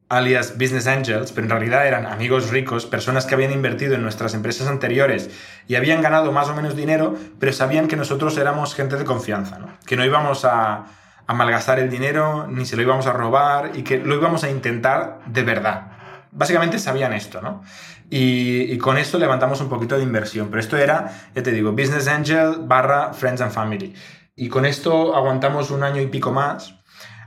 [0.09, 4.33] alias Business Angels, pero en realidad eran amigos ricos, personas que habían invertido en nuestras
[4.33, 5.29] empresas anteriores
[5.67, 9.59] y habían ganado más o menos dinero, pero sabían que nosotros éramos gente de confianza,
[9.85, 10.85] que no íbamos a,
[11.27, 14.49] a malgastar el dinero, ni se lo íbamos a robar y que lo íbamos a
[14.49, 15.91] intentar de verdad.
[16.31, 17.63] Básicamente sabían esto, ¿no?
[18.09, 21.73] Y, y, con esto levantamos un poquito de inversión, pero esto era, ya te digo,
[21.73, 23.93] Business Angel barra Friends and Family.
[24.35, 26.78] y con esto aguantamos un año y pico más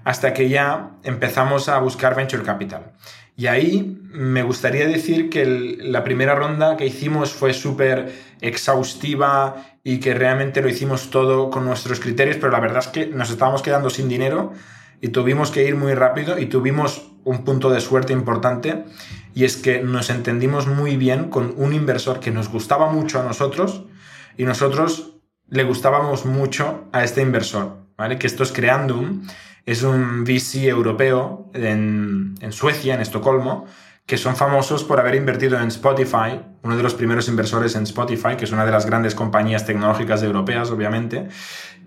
[0.04, 2.92] hasta que ya empezamos a buscar venture capital.
[3.36, 5.46] Y ahí me gustaría decir que
[5.80, 11.64] la primera ronda que hicimos fue súper exhaustiva y que realmente lo hicimos todo con
[11.64, 14.52] nuestros criterios, pero la verdad es que nos estábamos quedando sin dinero
[15.00, 18.84] y tuvimos que ir muy rápido y tuvimos un punto de suerte importante
[19.34, 23.24] y es que nos entendimos muy bien con un inversor que nos gustaba mucho a
[23.24, 23.84] nosotros
[24.36, 25.16] y nosotros
[25.48, 28.18] le gustábamos mucho a este inversor, ¿vale?
[28.18, 29.22] Que esto es Creandum
[29.66, 33.66] es un VC europeo en, Suecia, en Estocolmo,
[34.06, 38.36] que son famosos por haber invertido en Spotify, uno de los primeros inversores en Spotify,
[38.36, 41.28] que es una de las grandes compañías tecnológicas europeas, obviamente,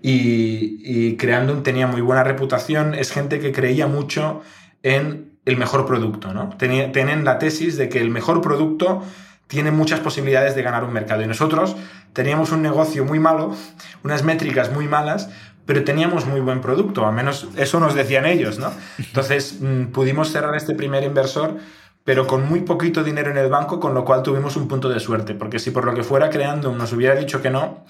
[0.02, 4.42] y, y Creandum tenía muy buena reputación, es gente que creía mucho
[4.82, 6.56] en el mejor producto, ¿no?
[6.58, 9.02] tienen la tesis de que el mejor producto
[9.46, 11.22] tiene muchas posibilidades de ganar un mercado.
[11.22, 11.76] Y nosotros
[12.12, 13.54] teníamos un negocio muy malo,
[14.02, 15.30] unas métricas muy malas,
[15.66, 18.72] pero teníamos muy buen producto, al menos eso nos decían ellos, ¿no?
[18.98, 21.56] Entonces mm, pudimos cerrar este primer inversor,
[22.04, 25.00] pero con muy poquito dinero en el banco, con lo cual tuvimos un punto de
[25.00, 27.84] suerte, porque si por lo que fuera creando nos hubiera dicho que no,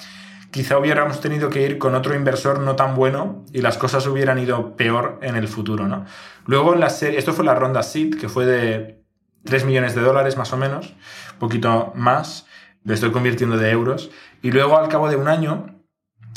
[0.50, 4.38] quizá hubiéramos tenido que ir con otro inversor no tan bueno y las cosas hubieran
[4.38, 6.06] ido peor en el futuro, ¿no?
[6.46, 9.04] Luego en la serie, esto fue la ronda SEED, que fue de
[9.44, 10.94] 3 millones de dólares más o menos,
[11.38, 12.46] poquito más,
[12.84, 14.10] lo estoy convirtiendo de euros,
[14.40, 15.75] y luego al cabo de un año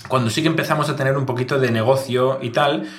[0.10, 2.89] cuando sí que empezamos a tener un poquito de negocio y tal,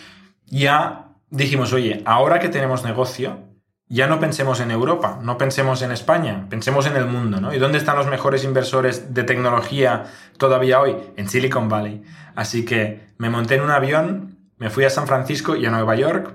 [0.47, 3.51] ya dijimos, oye, ahora que tenemos negocio,
[3.89, 7.53] ya no pensemos en Europa, no pensemos en España, pensemos en el mundo, ¿no?
[7.53, 10.05] ¿Y dónde están los mejores inversores de tecnología
[10.39, 10.95] todavía hoy?
[11.17, 12.03] En Silicon Valley.
[12.37, 15.97] Así que me monté en un avión, me fui a San Francisco y a Nueva
[15.97, 16.33] York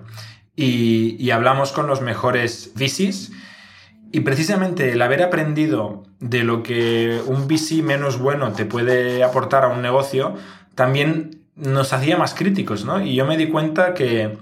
[0.54, 3.32] y, y hablamos con los mejores VCs.
[4.12, 9.64] Y precisamente el haber aprendido de lo que un VC menos bueno te puede aportar
[9.64, 10.36] a un negocio,
[10.76, 13.02] también nos hacía más críticos, ¿no?
[13.02, 14.38] Y yo me di cuenta que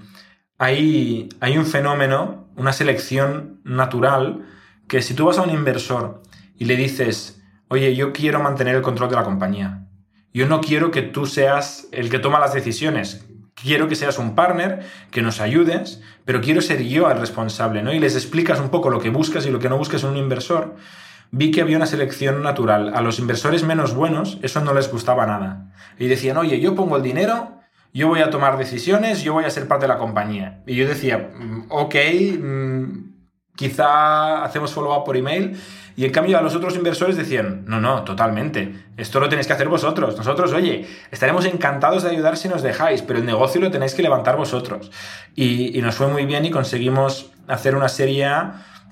[0.58, 4.46] hay, hay un fenómeno, una selección natural,
[4.88, 6.22] que si tú vas a un inversor
[6.56, 9.86] y le dices, oye, yo quiero mantener el control de la compañía,
[10.32, 14.34] yo no quiero que tú seas el que toma las decisiones, quiero que seas un
[14.34, 17.92] partner, que nos ayudes, pero quiero ser yo el responsable, ¿no?
[17.92, 20.16] Y les explicas un poco lo que buscas y lo que no buscas en un
[20.16, 20.76] inversor,
[21.34, 22.92] vi que había una selección natural.
[22.94, 25.72] A los inversores menos buenos eso no les gustaba nada.
[25.98, 27.58] Y decían, oye, yo pongo el dinero,
[27.92, 30.62] yo voy a tomar decisiones, yo voy a ser parte de la compañía.
[30.64, 31.94] Y yo decía, mm, ok,
[32.40, 32.84] mm,
[33.56, 35.60] quizá hacemos follow-up por email.
[35.96, 39.54] Y en cambio a los otros inversores decían, no, no, totalmente, esto lo tenéis que
[39.54, 40.16] hacer vosotros.
[40.16, 44.02] Nosotros, oye, estaremos encantados de ayudar si nos dejáis, pero el negocio lo tenéis que
[44.02, 44.92] levantar vosotros.
[45.34, 48.28] Y, y nos fue muy bien y conseguimos hacer una serie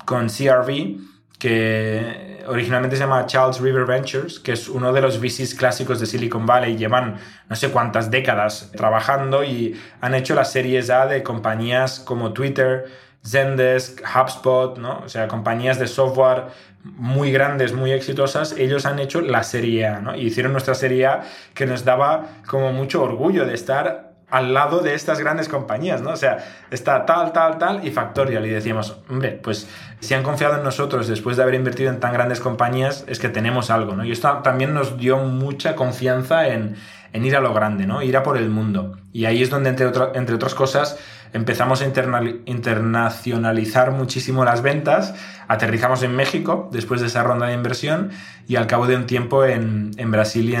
[0.05, 1.12] con CRV
[1.43, 6.05] que originalmente se llama Charles River Ventures, que es uno de los VCs clásicos de
[6.05, 6.77] Silicon Valley.
[6.77, 7.17] Llevan
[7.49, 12.85] no sé cuántas décadas trabajando y han hecho las series A de compañías como Twitter,
[13.25, 15.01] Zendesk, HubSpot, ¿no?
[15.03, 16.45] O sea, compañías de software
[16.81, 20.15] muy grandes, muy exitosas, ellos han hecho la serie A, ¿no?
[20.15, 24.79] Y hicieron nuestra serie A que nos daba como mucho orgullo de estar al lado
[24.79, 26.09] de estas grandes compañías, ¿no?
[26.09, 26.39] O sea,
[26.71, 28.43] está tal, tal, tal y Factorial.
[28.47, 29.69] Y decíamos, hombre, pues
[30.03, 33.29] si han confiado en nosotros después de haber invertido en tan grandes compañías, es que
[33.29, 34.03] tenemos algo, ¿no?
[34.03, 36.75] Y esto también nos dio mucha confianza en,
[37.13, 38.01] ir a lo grande, ¿no?
[38.01, 38.97] Ir a por el mundo.
[39.13, 40.99] Y ahí es donde, entre, otras cosas,
[41.31, 45.15] empezamos a internacionalizar muchísimo las ventas,
[45.47, 48.11] aterrizamos en México después de esa ronda de inversión
[48.47, 50.55] y al cabo de un tiempo en, Brasil y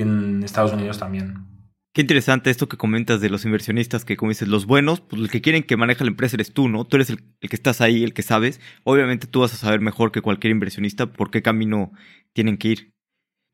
[0.00, 1.55] en Estados Unidos también.
[1.96, 5.30] Qué interesante esto que comentas de los inversionistas, que como dices, los buenos, pues los
[5.30, 6.84] que quieren que maneja la empresa eres tú, ¿no?
[6.84, 8.60] Tú eres el, que estás ahí, el que sabes.
[8.84, 11.92] Obviamente tú vas a saber mejor que cualquier inversionista por qué camino
[12.34, 12.94] tienen que ir.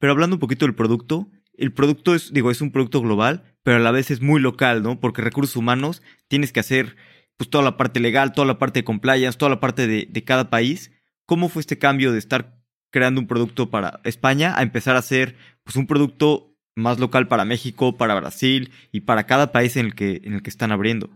[0.00, 3.76] Pero hablando un poquito del producto, el producto es, digo, es un producto global, pero
[3.76, 4.98] a la vez es muy local, ¿no?
[4.98, 6.96] Porque recursos humanos tienes que hacer
[7.36, 10.24] pues toda la parte legal, toda la parte de compliance, toda la parte de, de
[10.24, 10.90] cada país.
[11.26, 15.36] ¿Cómo fue este cambio de estar creando un producto para España a empezar a hacer
[15.62, 19.94] pues un producto más local para México, para Brasil y para cada país en el
[19.94, 21.10] que, en el que están abriendo.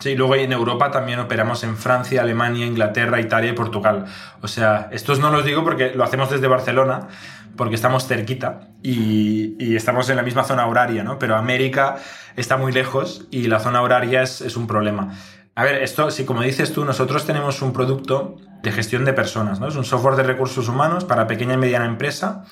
[0.00, 4.06] Sí, luego en Europa también operamos en Francia, Alemania, Inglaterra, Italia y Portugal.
[4.42, 7.08] O sea, estos no los digo porque lo hacemos desde Barcelona,
[7.56, 11.18] porque estamos cerquita y, estamos en la misma zona horaria, ¿no?
[11.18, 11.96] Pero América
[12.36, 15.14] está muy lejos y la zona horaria es un problema.
[15.56, 19.60] A ver, esto, si como dices tú, nosotros tenemos un producto de gestión de personas,
[19.60, 19.68] ¿no?
[19.68, 22.44] Es un software de recursos humanos para pequeña y mediana empresa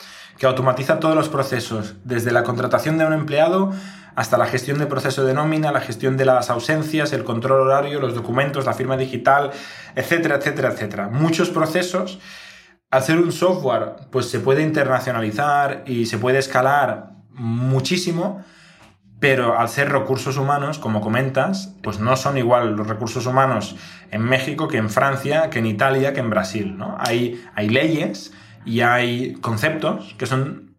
[0.43, 3.71] que automatiza todos los procesos, desde la contratación de un empleado
[4.17, 8.01] hasta la gestión del proceso de nómina, la gestión de las ausencias, el control horario,
[8.01, 9.53] los documentos, la firma digital,
[9.95, 11.09] etcétera, etcétera, etcétera.
[11.09, 12.19] Muchos procesos.
[12.91, 18.45] Hacer un software, pues se puede internacionalizar y se puede escalar muchísimo,
[19.21, 23.77] pero al ser recursos humanos, como comentas, pues no son igual los recursos humanos
[24.11, 26.77] en México que en Francia, que en Italia, que en Brasil.
[26.77, 26.97] ¿no?
[26.99, 28.33] Hay, hay leyes
[28.65, 30.73] y hay conceptos que son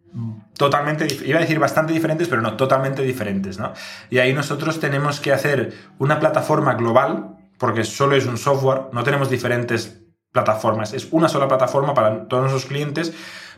[0.58, 3.60] totalmente, iba a decir bastante diferentes, pero no, totalmente diferentes.
[3.60, 3.74] ¿no?
[4.10, 9.04] Y ahí nosotros tenemos que hacer una plataforma global, porque solo es un software, no
[9.04, 13.14] tenemos diferentes plataformas, es una sola plataforma para todos nuestros clientes,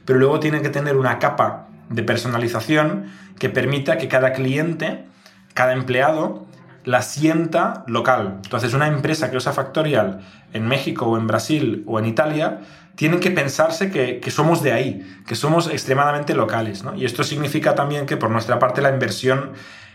[0.06, 5.06] pero luego tiene que tener una capa de personalización que permita que cada cliente,
[5.54, 6.46] cada empleado,
[6.84, 8.40] la sienta local.
[8.44, 10.22] Entonces, una empresa que usa Factorial
[10.54, 12.62] en México o en Brasil o en Italia,
[12.96, 16.84] tienen que pensarse que, somos de ahí, que somos extremadamente locales.
[16.96, 19.52] Y esto significa también que por nuestra parte la inversión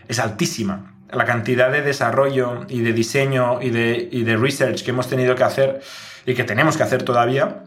[0.07, 0.93] es altísima.
[1.11, 5.35] La cantidad de desarrollo y de diseño y de, y de research que hemos tenido
[5.35, 5.81] que hacer
[6.25, 7.63] y que tenemos que hacer todavía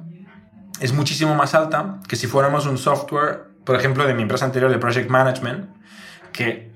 [0.80, 4.70] es muchísimo más alta que si fuéramos un software por ejemplo, de mi empresa anterior
[4.70, 5.70] de Project Management,
[6.32, 6.73] que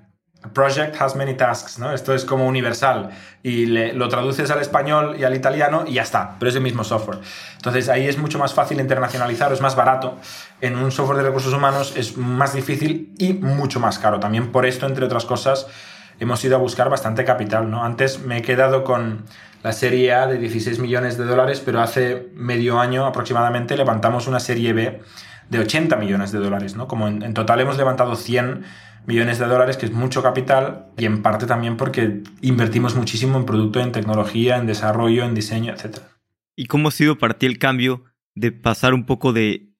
[0.52, 1.92] Project has many tasks, ¿no?
[1.92, 3.10] Esto es como universal
[3.42, 6.84] y lo traduces al español y al italiano y ya está, pero es el mismo
[6.84, 7.18] software.
[7.56, 10.16] Entonces ahí es mucho más fácil internacionalizar, es más barato.
[10.60, 14.20] En un software de recursos humanos es más difícil y mucho más caro.
[14.20, 15.66] También por esto, entre otras cosas,
[16.20, 17.84] hemos ido a buscar bastante capital, ¿no?
[17.84, 19.24] Antes me he quedado con
[19.62, 24.38] la serie A de 16 millones de dólares, pero hace medio año aproximadamente levantamos una
[24.38, 25.02] serie B
[25.48, 26.86] de 80 millones de dólares, ¿no?
[26.86, 28.64] Como en, total hemos levantado 100
[29.08, 33.46] millones de dólares, que es mucho capital, y en parte también porque invertimos muchísimo en
[33.46, 35.98] producto, en tecnología, en desarrollo, en diseño, etc.
[36.54, 39.72] ¿Y cómo ha sido para ti el cambio de pasar un poco de,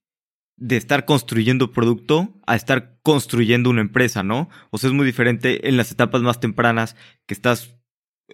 [0.57, 4.49] de estar construyendo producto a estar construyendo una empresa, ¿no?
[4.71, 6.95] O sea, es muy diferente en las etapas más tempranas
[7.27, 7.79] que estás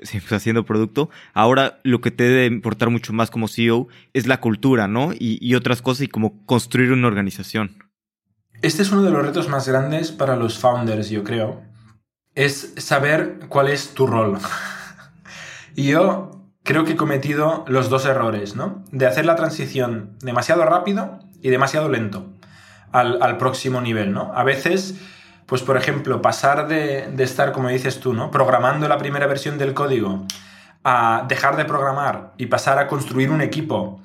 [0.03, 1.09] siempre haciendo producto.
[1.33, 5.11] Ahora lo que te debe importar mucho más como CEO es la cultura, ¿no?
[5.17, 7.84] Y, otras cosas y como construir una organización.
[8.61, 11.61] Este es uno de los retos más grandes para los founders, yo creo.
[12.33, 14.37] Es saber cuál es tu rol.
[15.75, 16.31] y yo
[16.63, 18.83] creo que he cometido los dos errores, ¿no?
[18.91, 22.25] De hacer la transición demasiado rápido y demasiado lento
[22.91, 24.31] al, al próximo nivel, ¿no?
[24.33, 24.95] A veces
[25.45, 28.31] pues por ejemplo, pasar de, estar, como dices tú, ¿no?
[28.31, 30.25] Programando la primera versión del código
[30.83, 34.01] a dejar de programar y pasar a construir un equipo.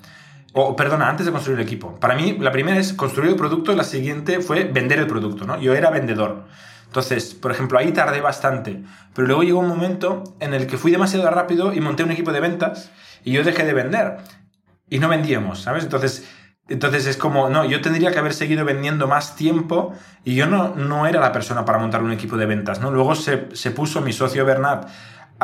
[0.53, 1.95] O, perdona, antes de construir el equipo.
[1.99, 5.59] Para mí, la primera es construir el producto la siguiente fue vender el producto, ¿no?
[5.59, 6.43] Yo era vendedor.
[6.87, 8.83] Entonces, por ejemplo, ahí tardé bastante.
[9.13, 12.33] Pero luego llegó un momento en el que fui demasiado rápido y monté un equipo
[12.33, 12.91] de ventas
[13.23, 14.17] y yo dejé de vender.
[14.89, 15.85] Y no vendíamos, ¿sabes?
[15.85, 16.29] Entonces,
[16.67, 19.93] entonces es como, no, yo tendría que haber seguido vendiendo más tiempo
[20.25, 22.91] y yo no, no era la persona para montar un equipo de ventas, ¿no?
[22.91, 24.89] Luego se, se puso mi socio Bernat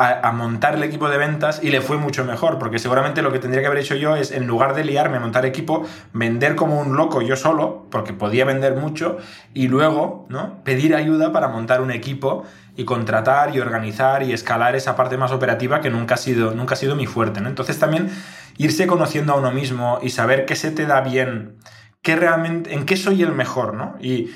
[0.00, 3.40] a, montar el equipo de ventas y le fue mucho mejor, porque seguramente lo que
[3.40, 6.78] tendría que haber hecho yo es, en lugar de liarme a montar equipo, vender como
[6.78, 9.18] un loco yo solo, porque podía vender mucho,
[9.54, 10.62] y luego ¿no?
[10.62, 12.44] pedir ayuda para montar un equipo
[12.76, 16.74] y contratar y organizar y escalar esa parte más operativa que nunca ha sido, nunca
[16.74, 17.40] ha sido mi fuerte.
[17.40, 17.48] ¿no?
[17.48, 18.08] Entonces también
[18.56, 21.56] irse conociendo a uno mismo y saber qué se te da bien,
[22.02, 23.96] qué realmente, en qué soy el mejor, ¿no?
[24.00, 24.30] Y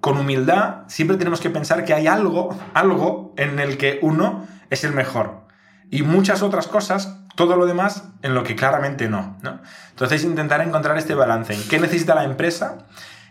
[0.00, 4.84] con humildad siempre tenemos que pensar que hay algo, algo en el que uno es
[4.84, 5.46] el mejor.
[5.90, 9.60] Y muchas otras cosas, todo lo demás, en lo que claramente no, ¿no?
[9.90, 12.78] Entonces intentar encontrar este balance en qué necesita la empresa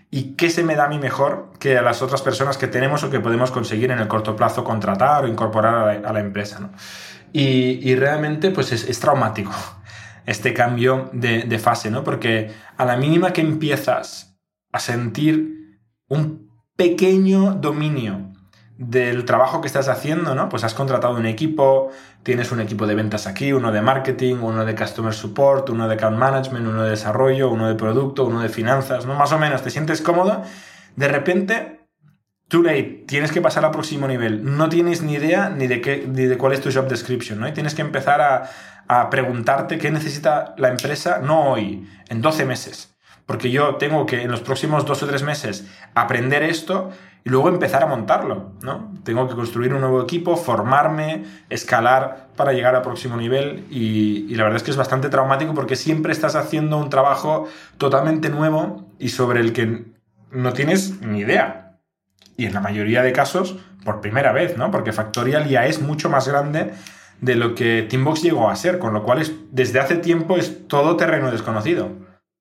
[0.10, 3.04] y qué se me da a mí mejor que a las otras personas que tenemos
[3.04, 6.72] o que podemos conseguir en el corto plazo contratar o incorporar a la, empresa, ¿no?
[7.34, 9.52] y, realmente pues es, traumático
[10.26, 12.04] este cambio de, de fase, ¿no?
[12.04, 14.38] Porque a la mínima que empiezas
[14.72, 18.35] a sentir un pequeño dominio
[18.78, 20.50] del trabajo que estás haciendo, ¿no?
[20.50, 21.92] Pues has contratado un equipo,
[22.24, 25.96] tienes un equipo de ventas aquí, uno de marketing, uno de customer support, uno de
[25.96, 29.16] account management, uno de desarrollo, uno de producto, uno de finanzas, ¿no?
[29.16, 30.44] Más o menos te sientes cómodo,
[30.98, 31.88] de repente,
[32.50, 36.06] too late, tienes que pasar al próximo nivel, no tienes ni idea ni de, qué,
[36.08, 37.48] ni de cuál es tu job description, ¿no?
[37.48, 38.50] Y tienes que empezar a,
[38.90, 42.92] a preguntarte qué necesita la empresa, no hoy, en 12 meses.
[43.26, 46.92] Porque yo tengo que en los próximos dos o tres meses aprender esto
[47.26, 48.94] y luego empezar a montarlo, ¿no?
[49.04, 54.44] Tengo que construir un nuevo equipo, formarme, escalar para llegar al próximo nivel y, la
[54.44, 57.48] verdad es que es bastante traumático porque siempre estás haciendo un trabajo
[57.80, 59.86] totalmente nuevo y sobre el que
[60.32, 61.80] no tienes ni idea.
[62.38, 64.70] Y en la mayoría de casos, por primera vez, ¿no?
[64.70, 66.74] Porque Factorial ya es mucho más grande
[67.22, 70.68] de lo que Teambox llegó a ser, con lo cual es, desde hace tiempo es
[70.68, 71.92] todo terreno desconocido.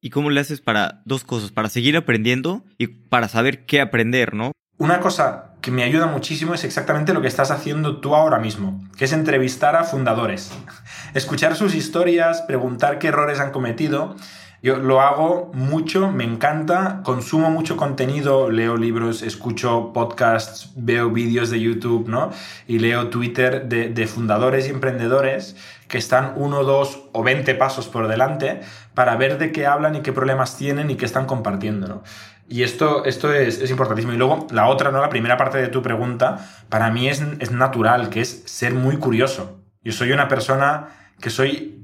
[0.02, 1.52] ¿Y cómo le haces para dos cosas?
[1.52, 4.52] Para seguir aprendiendo y para saber qué aprender, ¿no?
[4.76, 8.82] Una cosa que me ayuda muchísimo es exactamente lo que estás haciendo tú ahora mismo,
[8.96, 10.50] que es entrevistar a fundadores,
[11.14, 14.16] escuchar sus historias, preguntar qué errores han cometido
[14.62, 21.50] Yo lo hago mucho, me encanta, consumo mucho contenido, leo libros, escucho podcasts, veo vídeos
[21.50, 22.30] de YouTube, ¿no?
[22.66, 25.54] Y leo Twitter de, de fundadores y emprendedores
[25.86, 28.60] que están uno, dos o veinte pasos por delante
[28.94, 32.02] para ver de qué hablan y qué problemas tienen y qué están compartiendo.
[32.48, 34.12] Y esto, esto es, es, importantísimo.
[34.12, 35.00] Y luego la otra, ¿no?
[35.00, 38.98] La primera parte de tu pregunta, para mí es, es natural, que es ser muy
[38.98, 39.60] curioso.
[39.82, 40.88] Yo soy una persona
[41.20, 41.82] que soy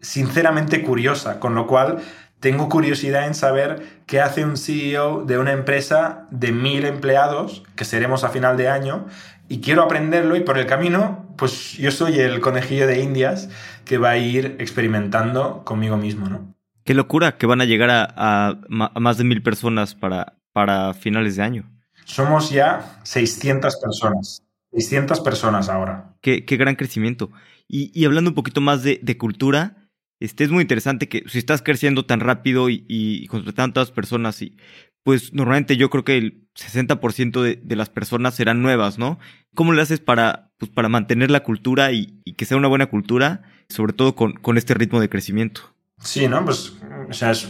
[0.00, 1.98] sinceramente curiosa, con lo cual
[2.40, 7.84] tengo curiosidad en saber qué hace un CEO de una empresa de mil empleados, que
[7.84, 9.06] seremos a final de año,
[9.48, 13.48] y quiero aprenderlo y por el camino, pues yo soy el conejillo de indias
[13.84, 16.51] que va a ir experimentando conmigo mismo, ¿no?
[16.84, 21.42] Qué locura que van a llegar a, más de mil personas para, para finales de
[21.42, 21.70] año.
[22.04, 24.42] Somos ya 600 personas.
[24.72, 26.16] 600 personas ahora.
[26.20, 27.30] Qué, qué gran crecimiento.
[27.68, 31.38] Y, y, hablando un poquito más de, de, cultura, este es muy interesante que si
[31.38, 34.56] estás creciendo tan rápido y, y con tantas personas, y,
[35.04, 39.18] pues normalmente yo creo que el 60% de, de, las personas serán nuevas, ¿no?
[39.54, 42.86] ¿Cómo le haces para, pues, para mantener la cultura y, y que sea una buena
[42.86, 45.74] cultura, sobre todo con, con este ritmo de crecimiento?
[46.02, 46.44] Sí, ¿no?
[46.44, 46.74] Pues,
[47.08, 47.48] o sea, es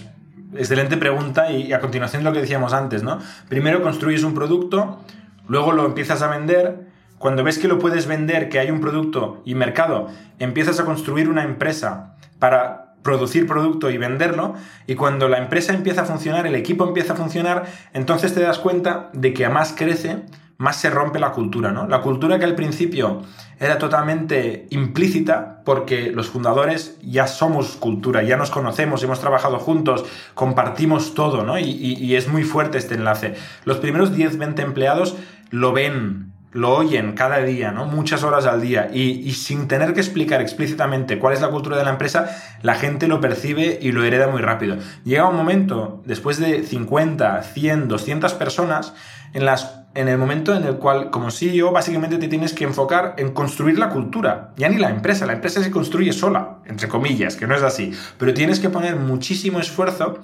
[0.54, 3.18] excelente pregunta y a continuación lo que decíamos antes, ¿no?
[3.48, 5.00] Primero construyes un producto,
[5.48, 6.86] luego lo empiezas a vender,
[7.18, 11.28] cuando ves que lo puedes vender, que hay un producto y mercado, empiezas a construir
[11.28, 14.54] una empresa para producir producto y venderlo,
[14.86, 18.58] y cuando la empresa empieza a funcionar, el equipo empieza a funcionar, entonces te das
[18.58, 20.22] cuenta de que a más crece,
[20.62, 21.88] más se rompe la cultura, ¿no?
[21.88, 23.22] La cultura que al principio
[23.58, 30.04] era totalmente implícita porque los fundadores ya somos cultura, ya nos conocemos, hemos trabajado juntos,
[30.34, 31.58] compartimos todo, ¿no?
[31.58, 33.34] Y, es muy fuerte este enlace.
[33.64, 35.16] Los primeros 10, 20 empleados
[35.50, 37.86] lo ven, lo oyen cada día, ¿no?
[37.86, 38.88] Muchas horas al día.
[38.92, 42.30] Y, y, sin tener que explicar explícitamente cuál es la cultura de la empresa,
[42.62, 44.76] la gente lo percibe y lo hereda muy rápido.
[45.02, 48.94] Llega un momento, después de 50, 100, 200 personas,
[49.32, 53.14] en, las, en el momento en el cual, como CEO, básicamente te tienes que enfocar
[53.18, 54.52] en construir la cultura.
[54.56, 57.92] Ya ni la empresa, la empresa se construye sola, entre comillas, que no es así.
[58.18, 60.20] Pero tienes que poner muchísimo esfuerzo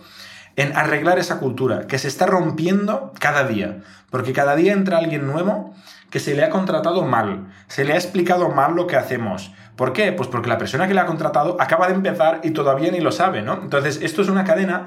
[0.56, 3.82] en arreglar esa cultura, que se está rompiendo cada día.
[4.10, 5.74] Porque cada día entra alguien nuevo
[6.10, 9.52] que se le ha contratado mal, se le ha explicado mal lo que hacemos.
[9.76, 10.10] ¿Por qué?
[10.12, 13.12] Pues porque la persona que le ha contratado acaba de empezar y todavía ni lo
[13.12, 13.60] sabe, ¿no?
[13.62, 14.86] Entonces, esto es una cadena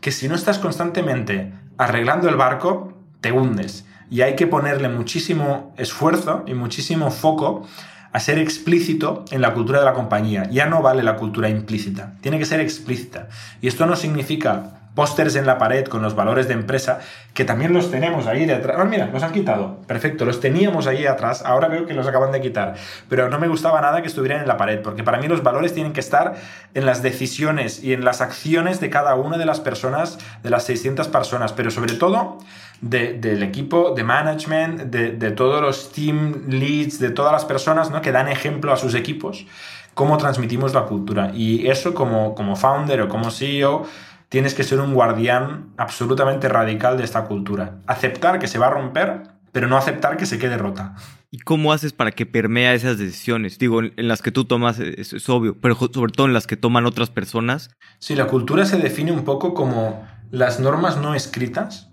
[0.00, 3.86] que si no estás constantemente arreglando el barco, te hundes.
[4.12, 7.66] Y hay que ponerle muchísimo esfuerzo y muchísimo foco
[8.12, 10.50] a ser explícito en la cultura de la compañía.
[10.50, 13.30] Ya no vale la cultura implícita, tiene que ser explícita.
[13.62, 17.00] Y esto no significa pósters en la pared con los valores de empresa,
[17.34, 18.76] que también los tenemos ahí detrás.
[18.78, 19.78] Ah, mira, los han quitado.
[19.86, 21.42] Perfecto, los teníamos ahí atrás.
[21.46, 22.74] Ahora veo que los acaban de quitar.
[23.08, 25.72] Pero no me gustaba nada que estuvieran en la pared, porque para mí los valores
[25.72, 26.34] tienen que estar
[26.74, 30.64] en las decisiones y en las acciones de cada una de las personas, de las
[30.64, 32.38] 600 personas, pero sobre todo
[32.82, 37.90] de, del equipo de management, de, de, todos los team leads, de todas las personas
[37.90, 38.02] ¿no?
[38.02, 39.46] que dan ejemplo a sus equipos,
[39.94, 41.30] cómo transmitimos la cultura.
[41.34, 43.86] Y eso como, como founder o como CEO
[44.32, 47.80] tienes que ser un guardián absolutamente radical de esta cultura.
[47.86, 50.94] Aceptar que se va a romper, pero no aceptar que se quede rota.
[51.30, 53.58] ¿Y cómo haces para que permea esas decisiones?
[53.58, 56.56] Digo, en, las que tú tomas es, es, obvio, pero sobre todo en las que
[56.56, 57.76] toman otras personas.
[57.98, 61.90] Sí, la cultura se define un poco como las normas no escritas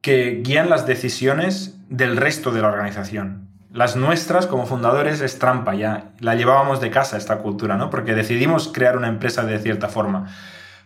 [0.00, 3.48] que guían las decisiones del resto de la organización.
[3.72, 7.90] Las nuestras como fundadores es trampa ya, la llevábamos de casa esta cultura, ¿no?
[7.90, 10.28] Porque decidimos crear una empresa de cierta forma.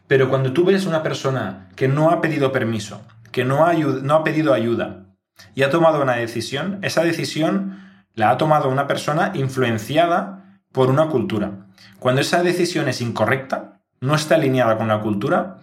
[0.07, 3.03] Pero cuando tú ves una persona que no ha pedido permiso,
[3.33, 5.07] que no ha, no ha pedido ayuda
[5.55, 7.79] y ha tomado una decisión, esa decisión
[8.15, 11.67] la ha tomado una persona influenciada por una cultura.
[11.99, 15.59] Cuando esa decisión es incorrecta, no está alineada con la cultura,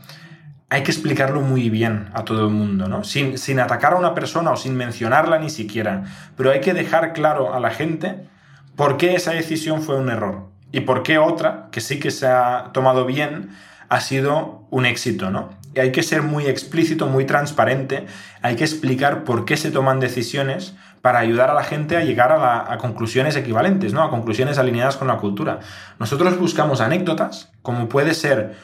[0.69, 3.03] hay que explicarlo muy bien a todo el mundo, ¿no?
[3.03, 6.03] Sin, sin, atacar a una persona o sin mencionarla ni siquiera.
[6.35, 8.27] Pero hay que dejar claro a la gente
[8.75, 12.25] por qué esa decisión fue un error y por qué otra, que sí que se
[12.25, 13.51] ha tomado bien,
[13.93, 15.51] ha sido un éxito, ¿no?
[15.75, 18.07] Y hay que ser muy explícito, muy transparente,
[18.41, 20.73] hay que explicar por qué se toman decisiones
[21.03, 24.01] para ayudar a la gente a llegar a, a, conclusiones equivalentes, ¿no?
[24.01, 25.59] A conclusiones alineadas con la cultura.
[25.99, 28.55] Nosotros buscamos anécdotas, como puede ser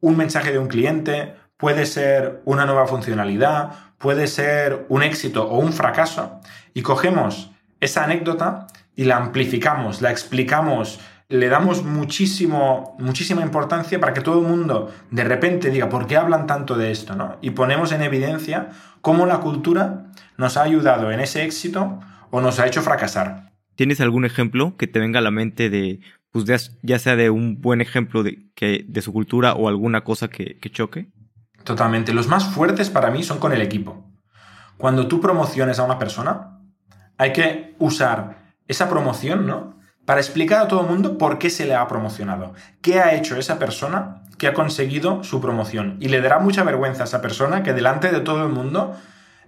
[0.00, 5.58] un mensaje de un cliente, puede ser una nueva funcionalidad, puede ser un éxito o
[5.60, 6.40] un fracaso,
[6.74, 10.98] y cogemos esa anécdota y la amplificamos, la explicamos
[11.28, 16.16] le damos muchísimo, muchísima importancia para que todo el mundo de repente diga, ¿por qué
[16.16, 17.16] hablan tanto de esto?
[17.16, 17.36] ¿no?
[17.40, 18.70] Y ponemos en evidencia
[19.00, 22.00] cómo la cultura nos ha ayudado en ese éxito
[22.30, 23.52] o nos ha hecho fracasar.
[23.74, 26.00] ¿Tienes algún ejemplo que te venga a la mente de,
[26.30, 26.44] pues
[26.82, 30.58] ya, sea de un buen ejemplo de, que, de su cultura o alguna cosa que,
[30.58, 31.08] que choque?
[31.64, 32.14] Totalmente.
[32.14, 34.10] Los más fuertes para mí son con el equipo.
[34.78, 36.60] Cuando tú promociones a una persona,
[37.18, 39.76] hay que usar esa promoción, ¿no?
[40.06, 43.36] Para explicar a todo el mundo por qué se le ha promocionado, qué ha hecho
[43.36, 45.96] esa persona que ha conseguido su promoción.
[46.00, 48.96] Y le dará mucha vergüenza a esa persona que delante de todo el mundo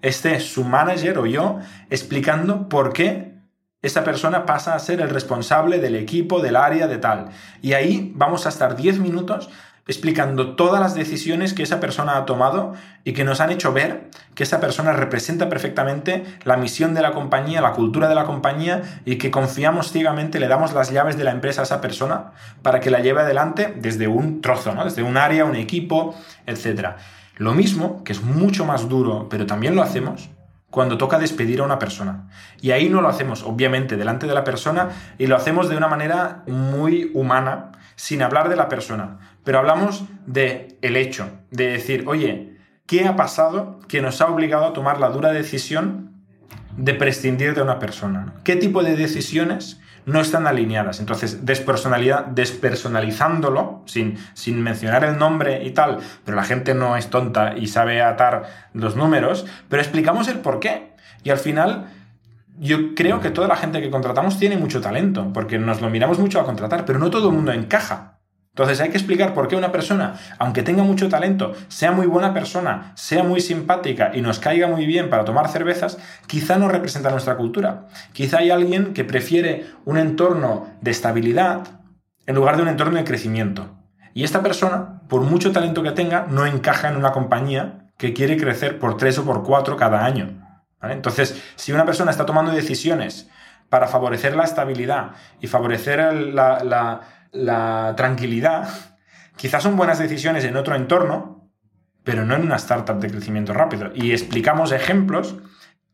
[0.03, 3.39] esté su manager o yo explicando por qué
[3.83, 7.29] esa persona pasa a ser el responsable del equipo, del área, de tal.
[7.63, 9.49] Y ahí vamos a estar 10 minutos
[9.89, 12.75] explicando todas las decisiones que esa persona ha tomado
[13.05, 17.13] y que nos han hecho ver que esa persona representa perfectamente la misión de la
[17.13, 21.25] compañía, la cultura de la compañía y que confiamos ciegamente, le damos las llaves de
[21.25, 22.33] la empresa a esa persona
[22.63, 24.85] para que la lleve adelante desde un trozo, ¿no?
[24.85, 26.15] desde un área, un equipo,
[26.47, 26.91] etc.
[27.39, 30.29] Lo mismo, que es mucho más duro, pero también lo hacemos,
[30.71, 32.29] cuando toca despedir a una persona.
[32.61, 35.89] Y ahí no lo hacemos, obviamente, delante de la persona y lo hacemos de una
[35.89, 39.19] manera muy humana, sin hablar de la persona,
[39.49, 44.67] pero hablamos de el hecho, de decir, oye, ¿qué ha pasado que nos ha obligado
[44.67, 46.13] a tomar la dura decisión
[46.77, 48.35] de prescindir de una persona?
[48.45, 51.01] ¿Qué tipo de decisiones no están alineadas.
[51.01, 55.97] Entonces, despersonalidad, despersonalizándolo, sin, sin mencionar el nombre y tal,
[56.27, 60.61] pero la gente no es tonta y sabe atar los números, pero explicamos el por
[60.61, 60.93] qué.
[61.25, 61.87] Y al final,
[62.59, 66.19] yo creo que toda la gente que contratamos tiene mucho talento, porque nos lo miramos
[66.19, 68.18] mucho a contratar, pero no todo el mundo encaja.
[68.59, 72.35] Entonces hay que explicar por qué una persona, aunque tenga mucho talento, sea muy buena
[72.35, 75.97] persona, sea muy simpática y nos caiga muy bien para tomar cervezas,
[76.27, 77.87] quizá no representa nuestra cultura.
[78.13, 81.69] Quizá hay alguien que prefiere un entorno de estabilidad
[82.27, 83.77] en lugar de un entorno de crecimiento.
[84.13, 88.37] Y esta persona, por mucho talento que tenga, no encaja en una compañía que quiere
[88.37, 90.65] crecer por tres o por cuatro cada año.
[90.83, 93.31] Entonces, si una persona está tomando decisiones
[93.69, 98.69] para favorecer la estabilidad y favorecer la tranquilidad,
[99.37, 101.51] quizás son buenas decisiones en otro entorno,
[102.05, 103.91] pero no en una startup de crecimiento rápido.
[103.95, 105.37] Y explicamos ejemplos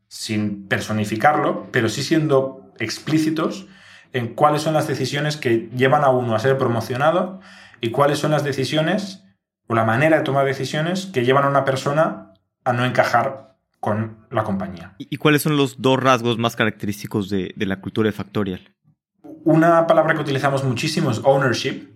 [0.07, 3.67] sin personificarlo, pero sí siendo explícitos
[4.13, 7.41] en cuáles son las decisiones que llevan a uno a ser promocionado
[7.81, 9.23] y cuáles son las decisiones
[9.67, 12.33] o la manera de tomar decisiones que llevan a una persona
[12.63, 14.95] a no encajar con la compañía.
[14.97, 18.73] ¿Y cuáles son los dos rasgos más característicos de, de la cultura de Factorial?
[19.45, 21.87] Una palabra que utilizamos muchísimo es ownership,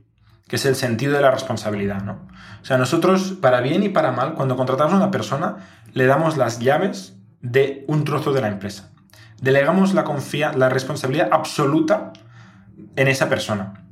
[0.48, 2.28] que es el sentido de la responsabilidad, ¿no?
[2.62, 5.58] O sea, nosotros, para bien y para mal, cuando contratamos a una persona,
[5.94, 8.92] le damos las llaves de un trozo de la empresa.
[9.42, 10.06] Delegamos la,
[10.56, 12.14] la responsabilidad absoluta
[12.96, 13.86] en esa persona.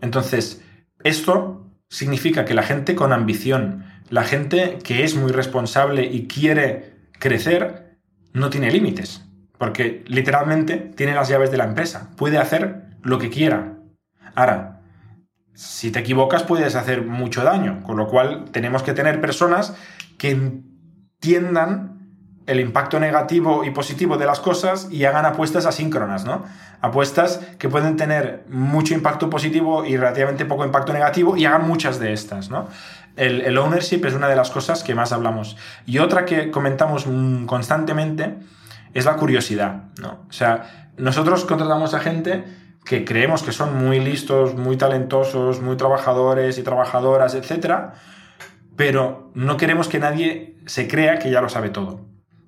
[0.00, 0.62] Entonces,
[1.04, 6.94] esto significa que la gente con ambición, la gente que es muy responsable y quiere
[7.18, 7.98] crecer,
[8.32, 9.22] no tiene límites.
[9.58, 12.10] Porque literalmente tiene las llaves de la empresa.
[12.16, 13.74] Puede hacer lo que quiera.
[14.34, 14.80] Ahora,
[15.54, 19.74] si te equivocas puedes hacer mucho daño, con lo cual tenemos que tener personas
[20.18, 21.92] que entiendan
[22.46, 26.44] el impacto negativo y positivo de las cosas y hagan apuestas asíncronas, ¿no?
[26.80, 32.00] Apuestas que pueden tener mucho impacto positivo y relativamente poco impacto negativo y hagan muchas
[32.00, 32.66] de estas, ¿no?
[33.14, 35.56] El, el ownership es una de las cosas que más hablamos.
[35.86, 37.06] Y otra que comentamos
[37.46, 38.38] constantemente
[38.94, 40.24] es la curiosidad, ¿no?
[40.28, 42.44] O sea, nosotros contratamos a gente
[42.84, 47.92] que creemos que son muy listos, muy talentosos, muy trabajadores y trabajadoras, etc.
[48.76, 52.00] Pero no queremos que nadie se crea que ya lo sabe todo.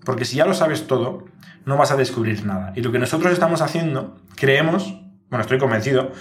[0.05, 1.25] Porque si ya lo sabes todo,
[1.65, 2.73] no vas a descubrir nada.
[2.77, 6.13] Y lo que nosotros estamos haciendo, creemos, bueno, estoy convencido,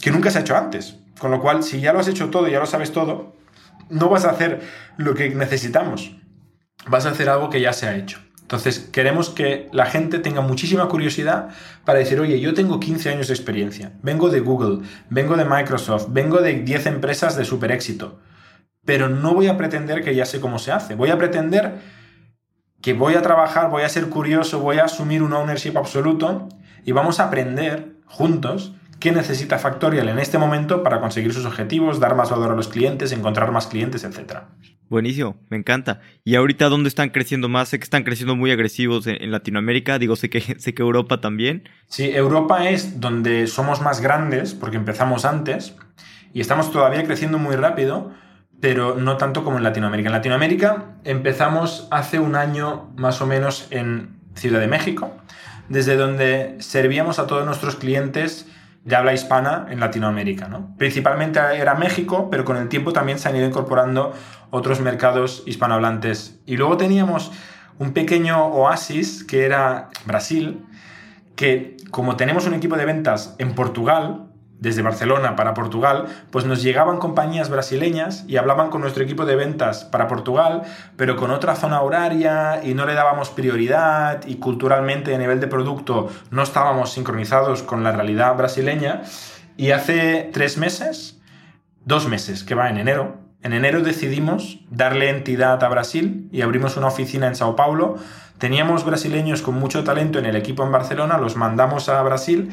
[0.00, 0.98] que nunca se ha hecho antes.
[1.18, 3.34] Con lo cual, si ya lo has hecho todo, ya lo sabes todo,
[3.88, 4.60] no vas a hacer
[4.96, 6.16] lo que necesitamos.
[6.86, 8.20] Vas a hacer algo que ya se ha hecho.
[8.46, 11.48] Entonces, queremos que la gente tenga muchísima curiosidad
[11.84, 16.06] para decir, oye, yo tengo 15 años de experiencia, vengo de Google, vengo de Microsoft,
[16.10, 18.20] vengo de 10 empresas de super éxito,
[18.84, 21.80] pero no voy a pretender que ya sé cómo se hace, voy a pretender
[22.80, 26.48] que voy a trabajar, voy a ser curioso, voy a asumir un ownership absoluto
[26.84, 31.98] y vamos a aprender juntos qué necesita Factorial en este momento para conseguir sus objetivos,
[31.98, 34.44] dar más valor a los clientes, encontrar más clientes, etc.
[34.88, 36.00] Buenísimo, me encanta.
[36.22, 37.70] ¿Y ahorita dónde están creciendo más?
[37.70, 41.68] Sé que están creciendo muy agresivos en, Latinoamérica, digo, sé que, sé que Europa también.
[41.88, 45.74] Sí, Europa es donde somos más grandes, porque empezamos antes,
[46.32, 48.12] y estamos todavía creciendo muy rápido,
[48.60, 50.08] pero no tanto como en Latinoamérica.
[50.08, 55.16] En Latinoamérica empezamos hace un año más o menos en Ciudad de México,
[55.68, 58.46] desde donde servíamos a todos nuestros clientes
[58.86, 60.46] de habla hispana en Latinoamérica.
[60.46, 60.74] ¿no?
[60.78, 64.14] Principalmente era México, pero con el tiempo también se han ido incorporando
[64.50, 66.40] otros mercados hispanohablantes.
[66.46, 67.32] Y luego teníamos
[67.78, 70.64] un pequeño oasis que era Brasil,
[71.34, 74.26] que como tenemos un equipo de ventas en Portugal,
[74.58, 79.36] desde Barcelona para Portugal, pues nos llegaban compañías brasileñas y hablaban con nuestro equipo de
[79.36, 80.62] ventas para Portugal,
[80.96, 85.46] pero con otra zona horaria y no le dábamos prioridad y culturalmente a nivel de
[85.46, 89.02] producto no estábamos sincronizados con la realidad brasileña.
[89.58, 91.20] Y hace tres meses,
[91.84, 96.76] dos meses, que va en enero, en enero decidimos darle entidad a Brasil y abrimos
[96.76, 97.96] una oficina en Sao Paulo.
[98.38, 102.50] Teníamos brasileños con mucho talento en el equipo en Barcelona, los mandamos a Brasil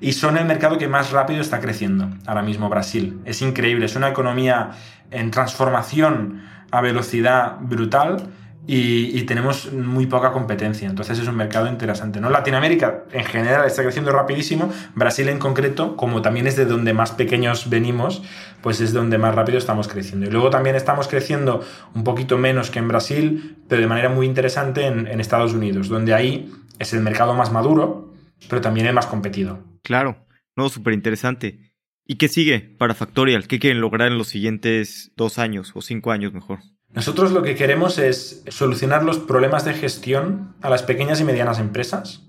[0.00, 3.20] y son el mercado que más rápido está creciendo ahora mismo Brasil.
[3.24, 4.72] Es increíble, es una economía
[5.10, 8.28] en transformación a velocidad brutal
[8.66, 10.88] y, tenemos muy poca competencia.
[10.88, 12.20] Entonces es un mercado interesante.
[12.20, 12.30] ¿no?
[12.30, 14.72] Latinoamérica en general está creciendo rapidísimo.
[14.94, 18.22] Brasil en concreto, como también es de donde más pequeños venimos,
[18.62, 20.26] pues es donde más rápido estamos creciendo.
[20.26, 21.62] Y luego también estamos creciendo
[21.94, 26.12] un poquito menos que en Brasil, pero de manera muy interesante en, Estados Unidos, donde
[26.12, 28.12] ahí es el mercado más maduro,
[28.48, 29.58] pero también el más competido.
[29.82, 31.72] Claro, no, súper interesante.
[32.06, 33.46] ¿Y qué sigue para Factorial?
[33.46, 36.58] ¿Qué quieren lograr en los siguientes dos años o cinco años mejor?
[36.94, 41.58] Nosotros lo que queremos es solucionar los problemas de gestión a las pequeñas y medianas
[41.58, 42.22] empresas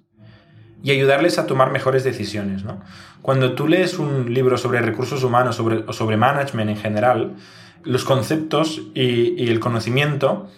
[0.81, 2.63] y ayudarles a tomar mejores decisiones.
[3.21, 7.35] Cuando tú lees un libro sobre recursos humanos o sobre management en general,
[7.83, 10.49] los conceptos y, y el conocimiento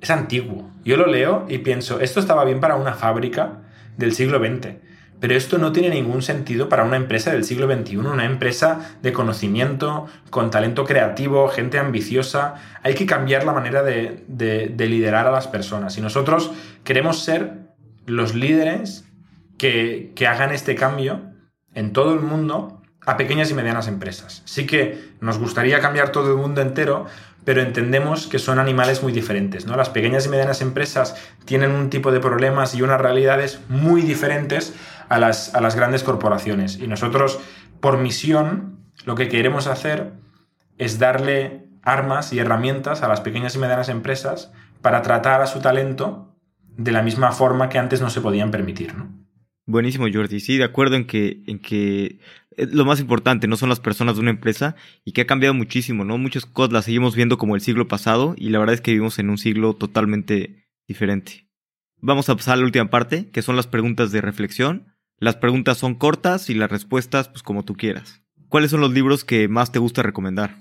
[0.00, 0.70] es antiguo.
[0.84, 3.62] Yo lo leo y pienso, esto estaba bien para una fábrica
[3.96, 4.86] del siglo XX
[5.20, 9.12] pero esto no tiene ningún sentido para una empresa del siglo XXI, una empresa de
[9.12, 12.56] conocimiento, con talento creativo, gente ambiciosa.
[12.82, 14.24] Hay que cambiar la manera de,
[14.78, 15.96] liderar a las personas.
[15.96, 16.52] Y nosotros
[16.84, 17.52] queremos ser
[18.04, 19.04] los líderes
[19.58, 21.22] que, que hagan este cambio
[21.74, 24.42] en todo el mundo a pequeñas y medianas empresas.
[24.44, 27.06] Sí que nos gustaría cambiar todo el mundo entero,
[27.46, 29.66] pero entendemos que son animales muy diferentes.
[29.66, 29.76] ¿no?
[29.76, 31.14] Las pequeñas y medianas empresas
[31.44, 34.74] tienen un tipo de problemas y unas realidades muy diferentes
[35.08, 36.78] a las, a las grandes corporaciones.
[36.78, 37.40] Y nosotros,
[37.80, 40.12] por misión, lo que queremos hacer
[40.78, 44.52] es darle armas y herramientas a las pequeñas y medianas empresas
[44.82, 46.34] para tratar a su talento
[46.76, 48.94] de la misma forma que antes no se podían permitir.
[48.94, 49.08] ¿no?
[49.66, 50.40] Buenísimo, Jordi.
[50.40, 52.20] Sí, de acuerdo en que, en que
[52.56, 56.04] lo más importante no son las personas de una empresa y que ha cambiado muchísimo,
[56.04, 56.18] ¿no?
[56.18, 59.18] Muchas cosas las seguimos viendo como el siglo pasado y la verdad es que vivimos
[59.18, 61.48] en un siglo totalmente diferente.
[62.00, 64.94] Vamos a pasar a la última parte, que son las preguntas de reflexión.
[65.18, 68.22] Las preguntas son cortas y las respuestas, pues como tú quieras.
[68.48, 70.56] ¿Cuáles son los libros que más te gusta recomendar?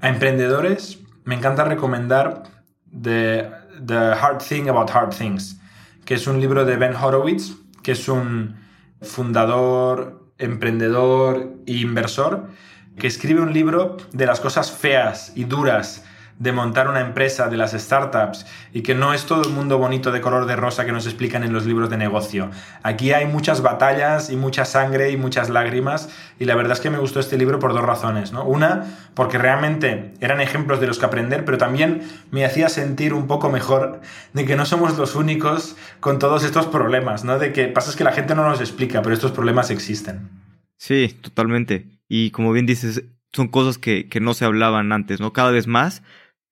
[0.00, 2.44] A emprendedores me encanta recomendar
[2.90, 3.50] The,
[3.84, 5.60] The Hard Thing About Hard Things,
[6.04, 8.56] que es un libro de Ben Horowitz, que es un
[9.02, 12.48] fundador, emprendedor e inversor,
[12.96, 16.04] que escribe un libro de las cosas feas y duras
[16.38, 20.10] de montar una empresa, de las startups, y que no es todo el mundo bonito
[20.10, 22.50] de color de rosa que nos explican en los libros de negocio.
[22.82, 26.08] Aquí hay muchas batallas y mucha sangre y muchas lágrimas,
[26.38, 28.32] y la verdad es que me gustó este libro por dos razones.
[28.32, 28.44] ¿no?
[28.44, 33.26] Una, porque realmente eran ejemplos de los que aprender, pero también me hacía sentir un
[33.26, 34.00] poco mejor
[34.32, 37.38] de que no somos los únicos con todos estos problemas, ¿no?
[37.38, 40.28] De que pasa es que la gente no nos explica, pero estos problemas existen.
[40.76, 41.86] Sí, totalmente.
[42.08, 45.32] Y como bien dices, son cosas que, que no se hablaban antes, ¿no?
[45.32, 46.02] Cada vez más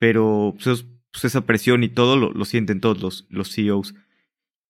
[0.03, 3.95] pero pues, pues, esa presión y todo lo, sienten todos los, los CEOs.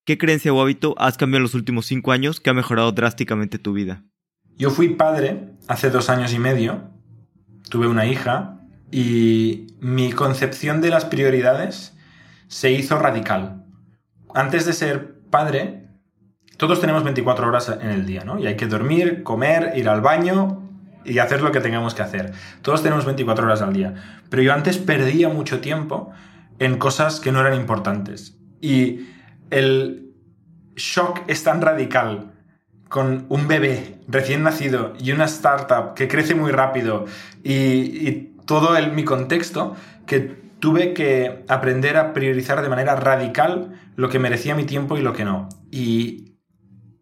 [0.05, 3.59] ¿Qué creencia o hábito has cambiado en los últimos cinco años que ha mejorado drásticamente
[3.59, 4.05] tu vida?
[4.59, 6.91] Yo fui padre hace dos años y medio,
[7.71, 8.61] tuve una hija
[8.91, 11.97] y mi concepción de las prioridades
[12.49, 13.65] se hizo radical.
[14.35, 15.89] Antes de ser padre,
[16.59, 18.39] todos tenemos 24 horas en el día, ¿no?
[18.39, 20.62] Y hay que dormir, comer, ir al baño,
[21.05, 22.33] y hacer lo que tengamos que hacer.
[22.63, 24.21] Todos tenemos 24 horas al día.
[24.29, 26.13] Pero yo antes perdía mucho tiempo
[26.59, 28.39] en cosas que no eran importantes.
[28.61, 29.09] Y
[29.51, 30.13] el
[30.77, 32.33] shock es tan radical
[32.89, 37.07] con un bebé recién nacido y una startup que crece muy rápido
[37.43, 40.19] y, todo el, mi contexto que
[40.59, 45.13] tuve que aprender a priorizar de manera radical lo que merecía mi tiempo y lo
[45.13, 45.49] que no.
[45.71, 46.35] Y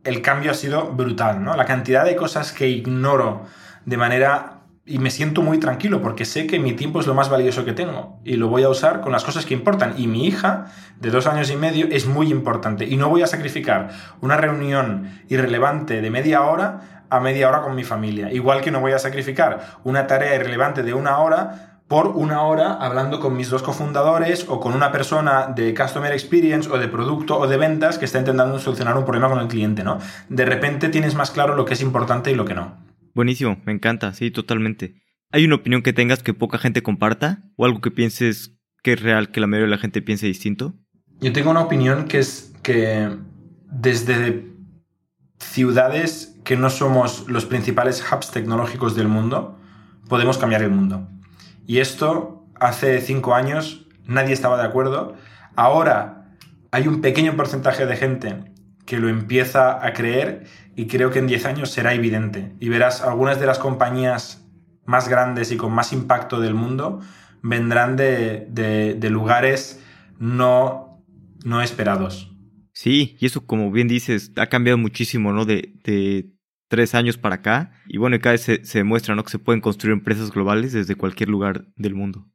[0.05, 1.57] el cambio ha sido brutal, ¿no?
[1.57, 3.47] La cantidad de cosas que ignoro
[3.91, 4.57] de manera...
[4.87, 7.75] Y me siento muy tranquilo porque sé que mi tiempo es lo más valioso que
[7.75, 9.95] tengo y lo voy a usar con las cosas que importan.
[9.99, 10.67] Y mi hija,
[10.99, 15.21] de dos años y medio, es muy importante y no voy a sacrificar una reunión
[15.29, 18.33] irrelevante de media hora a media hora con mi familia.
[18.33, 22.73] Igual que no voy a sacrificar una tarea irrelevante de una hora por una hora
[22.75, 27.39] hablando con mis dos cofundadores o con una persona de Customer Experience o de producto
[27.39, 29.99] o de ventas que está intentando solucionar un problema con el cliente, ¿no?
[30.29, 32.90] De repente tienes más claro lo que es importante y lo que no.
[33.15, 35.03] Buenísimo, me encanta, sí, totalmente.
[35.33, 37.43] ¿Hay una opinión que tengas que poca gente comparta?
[37.57, 40.75] ¿O algo que pienses que es real que la mayoría de la gente piense distinto?
[41.21, 43.11] Yo tengo una opinión que es que
[43.71, 44.51] desde
[45.39, 49.59] ciudades que no somos los principales hubs tecnológicos del mundo,
[50.09, 51.09] podemos cambiar el mundo.
[51.67, 55.15] Y esto hace cinco años nadie estaba de acuerdo.
[55.57, 56.35] Ahora
[56.73, 58.45] hay un pequeño porcentaje de gente
[58.87, 60.47] que lo empieza a creer
[60.81, 62.55] y creo que en 10 años será evidente.
[62.59, 64.49] Y verás, algunas de las compañías
[64.87, 67.03] más grandes y con más impacto del mundo
[67.43, 69.79] vendrán de, lugares
[70.19, 71.05] no,
[71.45, 72.35] no esperados.
[72.73, 75.45] Sí, y eso como bien dices, ha cambiado muchísimo, ¿no?
[75.45, 76.33] De, de
[76.69, 77.73] tres años para acá.
[77.87, 79.23] Y bueno, cada vez se, se, demuestra, ¿no?
[79.23, 82.27] Que se pueden construir empresas globales desde cualquier lugar del mundo.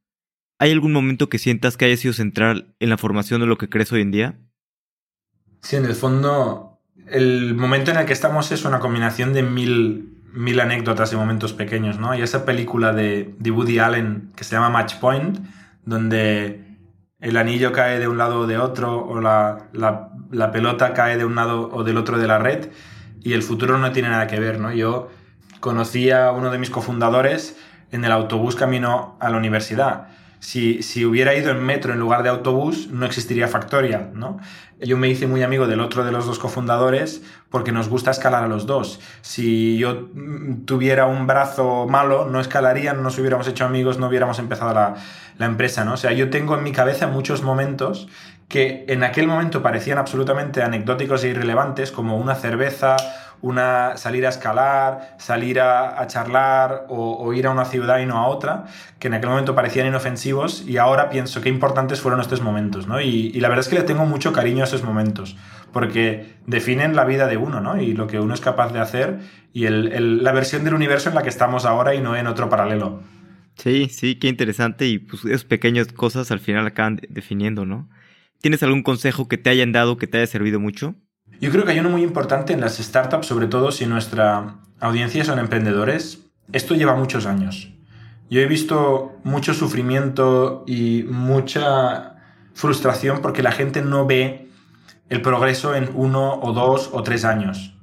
[0.60, 3.70] ¿Hay algún momento que sientas que haya sido central en la formación de lo que
[3.70, 4.40] crees hoy en día?
[5.64, 6.75] Sí, en el fondo,
[7.08, 11.54] el momento en el que estamos es una combinación de mil, mil anécdotas y momentos
[11.54, 12.12] pequeños, ¿no?
[12.12, 15.40] Hay esa película de, de Woody Allen que se llama Match Point,
[15.84, 16.66] donde
[17.20, 21.18] el anillo cae de un lado o de otro, o la, la, la, pelota cae
[21.18, 22.70] de un lado o del otro de la red,
[23.22, 24.72] y el futuro no tiene nada que ver, ¿no?
[24.72, 25.10] Yo
[25.60, 27.58] conocí a uno de mis cofundadores
[27.92, 30.08] en el autobús camino a la universidad
[30.46, 34.38] si, hubiera ido en metro en lugar de autobús, no existiría Factorial, ¿no?
[34.80, 38.44] Yo me hice muy amigo del otro de los dos cofundadores porque nos gusta escalar
[38.44, 39.00] a los dos.
[39.22, 44.08] Si yo mm, tuviera un brazo malo, no escalaría, no nos hubiéramos hecho amigos, no
[44.08, 44.96] hubiéramos empezado la,
[45.40, 45.94] la empresa, ¿no?
[45.94, 48.08] O sea, yo tengo en mi cabeza muchos momentos
[48.48, 52.98] que en aquel momento parecían absolutamente anecdóticos e irrelevantes, como una cerveza,
[53.46, 58.28] una salir a escalar, salir a, charlar o, ir a una ciudad y no a
[58.28, 58.66] otra,
[58.98, 63.00] que en aquel momento parecían inofensivos y ahora pienso qué importantes fueron estos momentos, ¿no?
[63.00, 65.38] Y, la verdad es que le tengo mucho cariño a esos momentos,
[65.72, 67.80] porque definen la vida de uno, ¿no?
[67.80, 69.20] Y lo que uno es capaz de hacer
[69.54, 73.04] y la versión del universo en la que estamos ahora y no en otro paralelo.
[73.58, 77.88] Sí, sí, qué interesante y pues esas pequeñas cosas al final acaban definiendo, ¿no?
[78.42, 80.96] ¿Tienes algún consejo que te hayan dado que te haya servido mucho?
[81.40, 85.24] Yo creo que hay uno muy importante en las startups, sobre todo si nuestra audiencia
[85.26, 86.26] son emprendedores.
[86.52, 87.74] Esto lleva muchos años.
[88.30, 92.16] Yo he visto mucho sufrimiento y mucha
[92.54, 94.50] frustración porque la gente no ve
[95.10, 97.78] el progreso en uno o dos o tres años.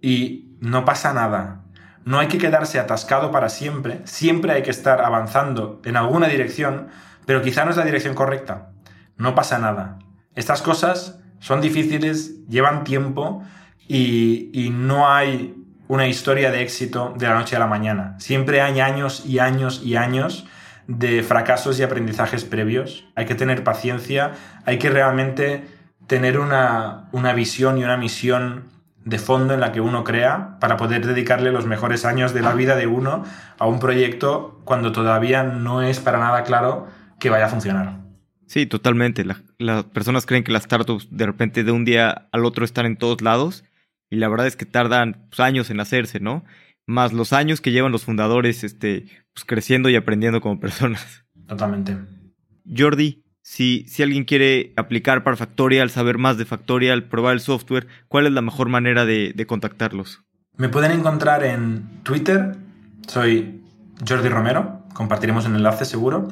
[0.00, 1.62] Y no pasa nada.
[2.04, 4.00] No hay que quedarse atascado para siempre.
[4.04, 6.88] Siempre hay que estar avanzando en alguna dirección,
[7.26, 8.72] pero quizá no es la dirección correcta.
[9.16, 9.98] No pasa nada.
[10.34, 13.42] Estas cosas son difíciles, llevan tiempo
[13.86, 15.54] y, no hay
[15.88, 18.16] una historia de éxito de la noche a la mañana.
[18.18, 20.46] Siempre hay años y años y años
[20.86, 23.06] de fracasos y aprendizajes previos.
[23.14, 24.32] Hay que tener paciencia,
[24.66, 25.66] hay que realmente
[26.06, 28.64] tener una, una, visión y una misión
[29.04, 32.52] de fondo en la que uno crea para poder dedicarle los mejores años de la
[32.52, 33.24] vida de uno
[33.58, 36.86] a un proyecto cuando todavía no es para nada claro
[37.18, 38.07] que vaya a funcionar.
[38.48, 39.24] Sí, totalmente.
[39.58, 42.96] las personas creen que las startups de repente de un día al otro están en
[42.96, 43.62] todos lados
[44.10, 46.44] y la verdad es que tardan pues, años en hacerse, ¿no?
[46.86, 51.26] Más los años que llevan los fundadores este, pues, creciendo y aprendiendo como personas.
[51.46, 51.98] Totalmente.
[52.74, 57.86] Jordi, si, si alguien quiere aplicar para Factorial, saber más de Factorial, probar el software,
[58.08, 60.22] ¿cuál es la mejor manera de, de contactarlos?
[60.56, 62.56] Me pueden encontrar en Twitter,
[63.06, 63.60] soy
[64.08, 66.28] Jordi Romero, compartiremos un enlace seguro.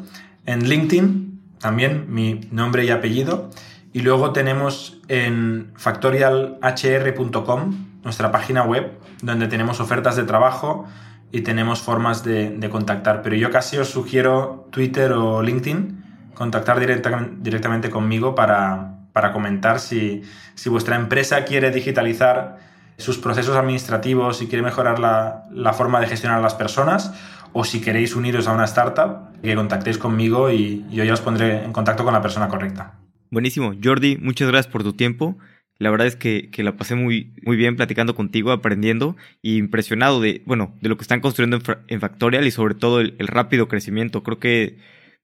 [0.47, 1.36] En LinkedIn,
[1.67, 3.51] también mi nombre y apellido.
[3.93, 10.87] Y luego tenemos en factorialhr.com nuestra página web donde tenemos ofertas de trabajo
[11.33, 13.23] y tenemos formas de, contactar.
[13.23, 16.05] Pero yo casi os sugiero Twitter o LinkedIn,
[16.35, 20.23] contactar directamente conmigo para, para comentar si,
[20.55, 22.59] si, vuestra empresa quiere digitalizar
[22.97, 27.13] sus procesos administrativos y quiere mejorar la, la forma de gestionar a las personas
[27.53, 31.65] o si queréis uniros a una startup, que contactéis conmigo y yo ya os pondré
[31.65, 32.99] en contacto con la persona correcta.
[33.31, 33.73] Buenísimo.
[33.83, 35.37] Jordi, muchas gracias por tu tiempo.
[35.79, 40.43] La verdad es que, la pasé muy, muy bien platicando contigo, aprendiendo y impresionado de,
[40.47, 44.23] bueno, de lo que están construyendo en, Factorial y sobre todo el, rápido crecimiento.
[44.23, 44.79] Creo que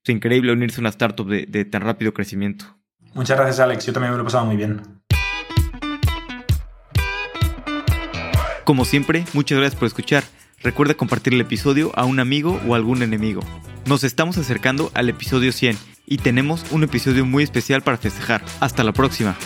[0.05, 2.67] es increíble unirse a una startup de, de tan rápido crecimiento.
[3.15, 3.87] Muchas gracias, Alex.
[3.87, 4.83] Yo también me lo he pasado muy bien.
[8.65, 10.25] Como siempre, muchas gracias por escuchar.
[10.63, 13.43] Recuerda compartir el episodio a un amigo o algún enemigo.
[13.87, 18.45] Nos estamos acercando al episodio 100 y tenemos un episodio muy especial para festejar.
[18.61, 19.37] Hasta la próxima.